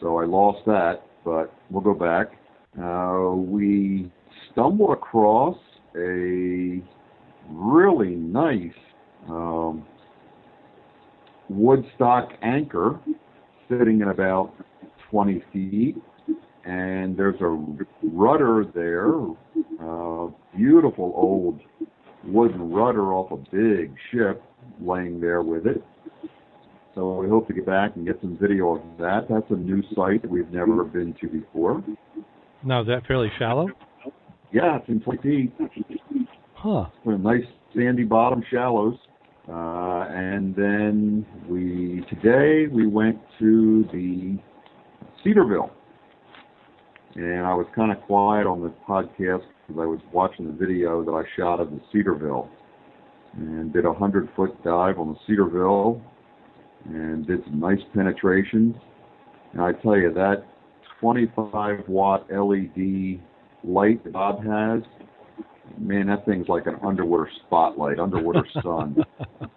[0.00, 1.02] so I lost that.
[1.24, 2.32] But we'll go back.
[2.80, 4.10] Uh, we
[4.52, 5.56] stumbled across
[5.96, 6.82] a
[7.48, 8.72] really nice
[9.28, 9.86] um,
[11.48, 12.98] woodstock anchor
[13.68, 14.52] sitting at about
[15.10, 15.96] 20 feet,
[16.64, 19.14] and there's a rudder there,
[19.80, 21.60] uh, beautiful old
[22.24, 24.42] wooden rudder off a big ship
[24.80, 25.82] laying there with it.
[26.94, 29.26] So we hope to get back and get some video of that.
[29.28, 31.82] That's a new site that we've never been to before.
[32.64, 33.68] Now, is that fairly shallow?
[34.52, 35.52] Yeah, it's in 20 feet.
[36.54, 36.86] Huh.
[37.04, 37.42] with nice
[37.74, 38.96] sandy bottom shallows.
[39.48, 44.38] Uh, and then we today we went to the
[45.22, 45.70] Cedarville,
[47.14, 51.04] and I was kind of quiet on the podcast because I was watching the video
[51.04, 52.48] that I shot of the Cedarville,
[53.34, 56.00] and did a hundred foot dive on the Cedarville,
[56.86, 58.74] and did some nice penetrations.
[59.52, 60.44] And I tell you that
[61.00, 63.20] 25 watt LED
[63.62, 64.82] light that Bob has
[65.78, 68.96] man, that thing's like an underwater spotlight, underwater sun.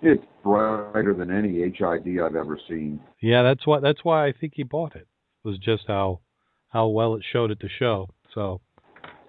[0.01, 2.99] it's brighter than any HID I've ever seen.
[3.21, 5.07] Yeah, that's why that's why I think he bought it.
[5.43, 6.21] Was just how
[6.69, 8.09] how well it showed at the show.
[8.34, 8.61] So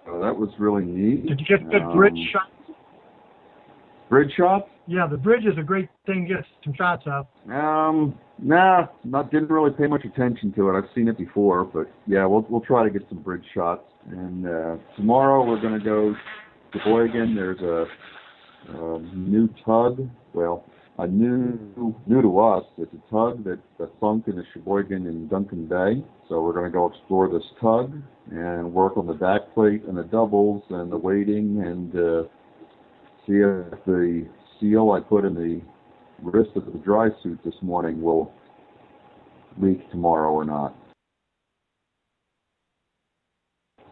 [0.05, 1.25] So that was really neat.
[1.27, 2.77] Did you get the Um, bridge shots?
[4.09, 4.67] Bridge shots?
[4.89, 7.27] Yeah, the bridge is a great thing to get some shots of.
[7.47, 10.77] Um, nah, not didn't really pay much attention to it.
[10.79, 13.83] I've seen it before, but yeah, we'll we'll try to get some bridge shots.
[14.09, 16.15] And uh, tomorrow we're gonna go
[16.73, 17.35] to Boygan.
[17.35, 17.85] There's a,
[18.73, 20.09] a new tug.
[20.33, 20.65] Well,
[20.97, 22.63] a new new to us.
[22.79, 26.03] It's a tug that, that sunk in the Cheboygan in Duncan Bay.
[26.29, 27.93] So we're gonna go explore this tug
[28.31, 32.23] and work on the back plate and the doubles and the weighting and uh,
[33.27, 34.27] see if the
[34.59, 35.61] seal I put in the
[36.21, 38.33] wrist of the dry suit this morning will
[39.61, 40.75] leak tomorrow or not.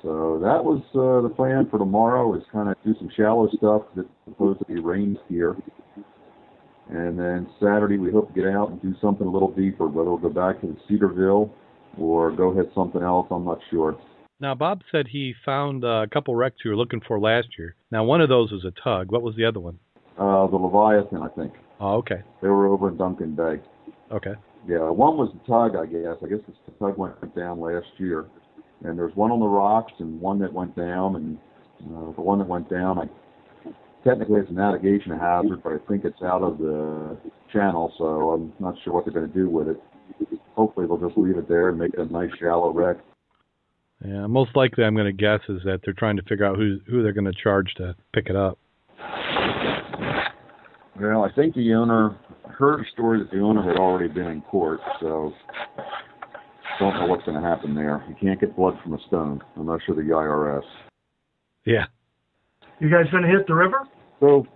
[0.04, 3.82] So that was uh, the plan for tomorrow is kind of do some shallow stuff
[3.96, 5.56] that's supposed to be rain here.
[6.90, 10.10] And then Saturday we hope to get out and do something a little deeper, whether
[10.10, 11.52] we'll go back to Cedarville
[11.98, 13.98] or go hit something else, I'm not sure.
[14.40, 17.76] now Bob said he found uh, a couple wrecks you were looking for last year.
[17.92, 19.12] Now one of those was a tug.
[19.12, 19.80] What was the other one?
[20.18, 21.54] Uh, the Leviathan, I think.
[21.80, 22.22] Oh, okay.
[22.42, 23.62] They were over in Duncan Bay.
[24.12, 24.34] Okay.
[24.68, 26.18] Yeah, one was the tug, I guess.
[26.24, 28.26] I guess the tug went down last year.
[28.84, 31.16] And there's one on the rocks and one that went down.
[31.16, 31.38] And
[31.82, 33.06] uh, the one that went down, I
[34.08, 37.18] technically it's a navigation hazard, but I think it's out of the
[37.52, 39.82] channel, so I'm not sure what they're going to do with it.
[40.56, 42.98] Hopefully they'll just leave it there and make it a nice shallow wreck.
[44.04, 46.78] Yeah, most likely I'm going to guess is that they're trying to figure out who
[46.88, 48.60] who they're going to charge to pick it up.
[51.00, 52.18] Well, I think the owner
[52.58, 55.32] heard a story that the owner had already been in court, so
[56.80, 58.04] don't know what's going to happen there.
[58.10, 59.42] You can't get blood from a stone.
[59.56, 60.64] I'm not sure the IRS.
[61.66, 61.86] Yeah.
[62.80, 63.88] You guys going to hit the river?
[64.20, 64.48] So,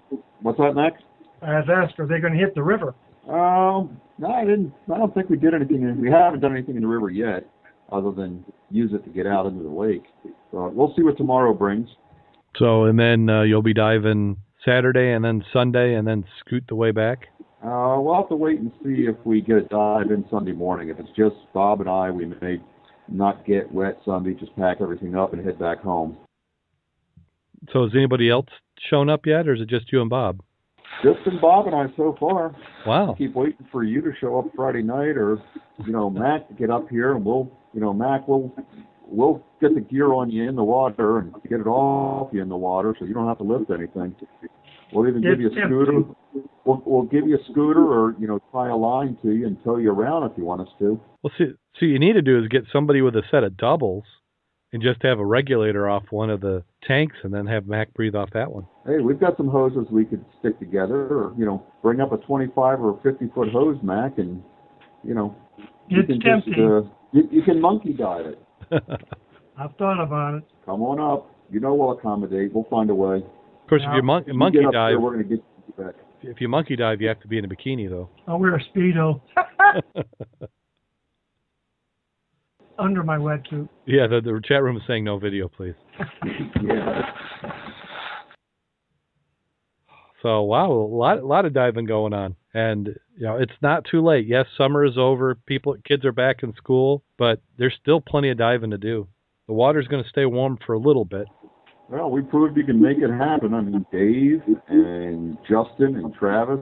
[0.42, 1.04] what's that next?
[1.42, 2.96] I was asked, are they going to hit the river?
[3.28, 4.74] Um, no, I didn't.
[4.92, 6.00] I don't think we did anything.
[6.00, 7.48] We haven't done anything in the river yet,
[7.92, 10.04] other than use it to get out into the lake.
[10.52, 11.90] But we'll see what tomorrow brings.
[12.58, 16.76] So and then uh, you'll be diving Saturday and then Sunday and then scoot the
[16.76, 17.28] way back.
[17.64, 20.90] Uh, we'll have to wait and see if we get a dive in Sunday morning.
[20.90, 22.60] If it's just Bob and I, we may
[23.08, 24.34] not get wet Sunday.
[24.34, 26.18] Just pack everything up and head back home.
[27.72, 28.48] So has anybody else
[28.90, 30.42] shown up yet, or is it just you and Bob?
[31.04, 32.56] Just been Bob and I so far.
[32.86, 33.16] Wow.
[33.18, 35.38] keep waiting for you to show up Friday night, or
[35.86, 38.54] you know, Mac to get up here, and we'll, you know, Mac, we'll,
[39.12, 42.50] we'll get the gear on you in the water and get it off you in
[42.50, 44.16] the water, so you don't have to lift anything.
[44.94, 46.04] We'll even give you a scooter.
[46.66, 49.58] We'll, we'll give you a scooter, or you know, tie a line to you and
[49.64, 51.00] tow you around if you want us to.
[51.24, 54.04] Well, see, see, you need to do is get somebody with a set of doubles
[54.74, 58.16] and just have a regulator off one of the tanks and then have Mac breathe
[58.16, 58.66] off that one.
[58.86, 62.18] Hey, we've got some hoses we could stick together, or you know, bring up a
[62.18, 64.42] 25 or 50 foot hose, Mac, and
[65.04, 65.36] you know,
[65.88, 66.54] you It's can tempting.
[66.54, 66.82] just uh,
[67.12, 68.42] you, you can monkey dive it.
[68.72, 68.82] Of
[69.58, 70.44] I've thought about it.
[70.66, 71.30] Come on up.
[71.52, 72.54] You know we'll accommodate.
[72.54, 73.18] We'll find a way.
[73.18, 73.92] Of course, Yeah.
[73.92, 75.96] if you mon- You monkey get dive, There, we're gonna get you back.
[76.22, 78.10] if you monkey dive, you have to be in a bikini though.
[78.28, 79.20] I'll wear a speedo
[82.80, 83.68] under my wetsuit.
[83.86, 85.76] yeah, the, the chat room is saying no video, please.
[86.64, 87.02] Yeah.
[90.22, 93.86] So wow, a lot a lot of diving going on, and you know it's not
[93.90, 94.28] too late.
[94.28, 95.36] Yes, summer is over.
[95.36, 99.08] People, kids are back in school, but there's still plenty of diving to do.
[99.48, 101.28] The water's going to stay warm for a little bit.
[101.90, 103.54] Well, we proved you can make it happen.
[103.54, 106.60] I mean, Dave and Justin and Travis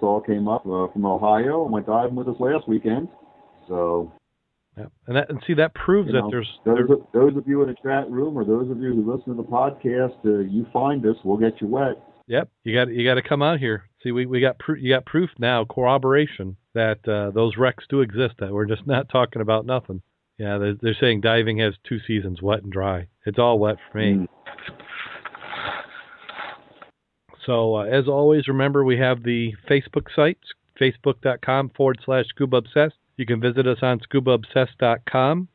[0.00, 3.08] all came up uh, from Ohio and went diving with us last weekend.
[3.68, 4.12] So,
[4.78, 4.86] Yeah.
[5.08, 7.46] And that and see that proves you that know, there's those, there, of, those of
[7.46, 10.38] you in the chat room or those of you who listen to the podcast, uh,
[10.48, 12.02] you find us, we'll get you wet.
[12.30, 13.90] Yep, you got you got to come out here.
[14.04, 14.78] See, we we got proof.
[14.80, 18.34] You got proof now, corroboration that uh, those wrecks do exist.
[18.38, 20.00] That we're just not talking about nothing.
[20.38, 23.08] Yeah, they're, they're saying diving has two seasons, wet and dry.
[23.26, 24.12] It's all wet for me.
[24.12, 24.26] Mm.
[27.44, 30.38] So uh, as always, remember we have the Facebook site,
[30.80, 32.94] facebook.com forward slash scuba obsessed.
[33.16, 35.48] You can visit us on scubaobsessed.com.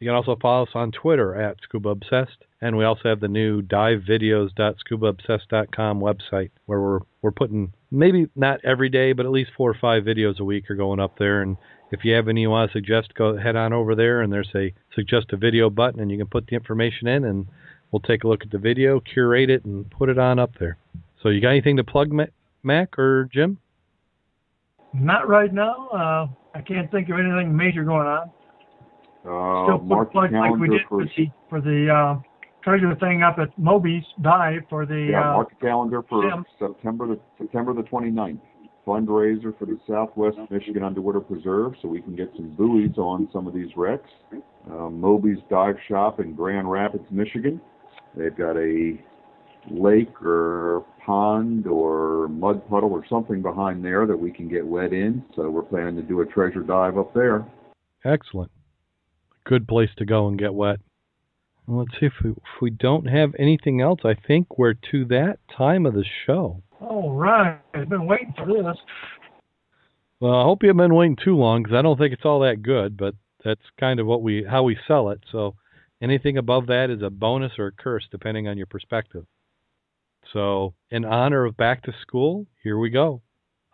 [0.00, 3.28] You can also follow us on Twitter at scuba obsessed, and we also have the
[3.28, 9.70] new divevideos.scubaobsessed.com website where we're we're putting maybe not every day, but at least four
[9.70, 11.42] or five videos a week are going up there.
[11.42, 11.58] And
[11.90, 14.48] if you have any you want to suggest, go head on over there, and there's
[14.54, 17.46] a suggest a video button, and you can put the information in, and
[17.92, 20.78] we'll take a look at the video, curate it, and put it on up there.
[21.22, 22.24] So you got anything to plug, Ma-
[22.62, 23.58] Mac or Jim?
[24.94, 25.88] Not right now.
[25.88, 28.30] Uh, I can't think of anything major going on.
[29.24, 32.20] Uh, Still put mark plug your like we did for, for the for the uh,
[32.62, 36.44] treasure thing up at Moby's dive for the yeah, uh, mark your calendar for Jim.
[36.58, 38.40] September the September the 29th.
[38.86, 43.46] Fundraiser for the Southwest Michigan Underwater Preserve, so we can get some buoys on some
[43.46, 44.08] of these wrecks.
[44.68, 47.60] Uh, Moby's Dive Shop in Grand Rapids, Michigan.
[48.16, 48.98] They've got a
[49.70, 54.92] lake or pond or mud puddle or something behind there that we can get wet
[54.92, 55.24] in.
[55.36, 57.46] So we're planning to do a treasure dive up there.
[58.04, 58.50] Excellent.
[59.44, 60.80] Good place to go and get wet.
[61.66, 64.00] Well, let's see if we, if we don't have anything else.
[64.04, 66.62] I think we're to that time of the show.
[66.80, 68.76] All right, I've been waiting for this.
[70.20, 72.40] Well, I hope you haven't been waiting too long because I don't think it's all
[72.40, 73.14] that good, but
[73.44, 75.20] that's kind of what we how we sell it.
[75.32, 75.54] So
[76.02, 79.24] anything above that is a bonus or a curse depending on your perspective.
[80.32, 83.22] So, in honor of back to school, here we go.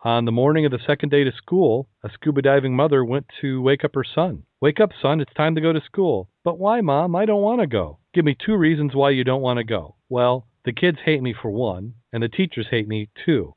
[0.03, 3.63] On the morning of the second day to school, a scuba diving mother went to
[3.63, 4.43] wake up her son.
[4.61, 6.29] Wake up, son, it's time to go to school.
[6.43, 7.15] But why, Mom?
[7.15, 7.97] I don't want to go.
[8.13, 9.95] Give me two reasons why you don't want to go.
[10.07, 13.55] Well, the kids hate me for one, and the teachers hate me too.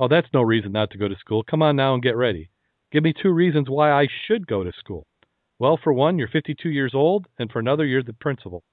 [0.00, 1.44] Oh, that's no reason not to go to school.
[1.44, 2.50] Come on now and get ready.
[2.90, 5.06] Give me two reasons why I should go to school.
[5.60, 8.64] Well, for one, you're 52 years old, and for another, you're the principal.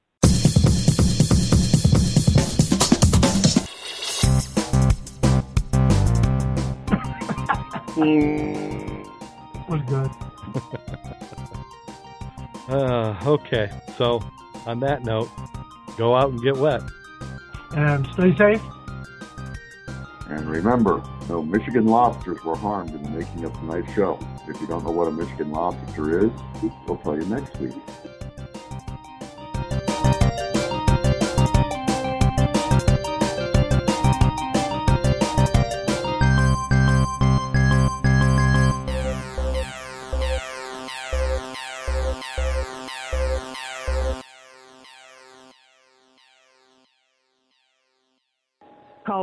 [9.69, 10.11] Was good.
[12.69, 14.23] Uh, okay, so
[14.65, 15.29] on that note,
[15.97, 16.81] go out and get wet.
[17.75, 18.61] And stay safe.
[20.29, 24.17] And remember, no Michigan lobsters were harmed in the making of tonight's show.
[24.47, 26.31] If you don't know what a Michigan lobster is,
[26.87, 27.73] we'll tell you next week.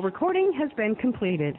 [0.03, 1.59] Recording has been completed.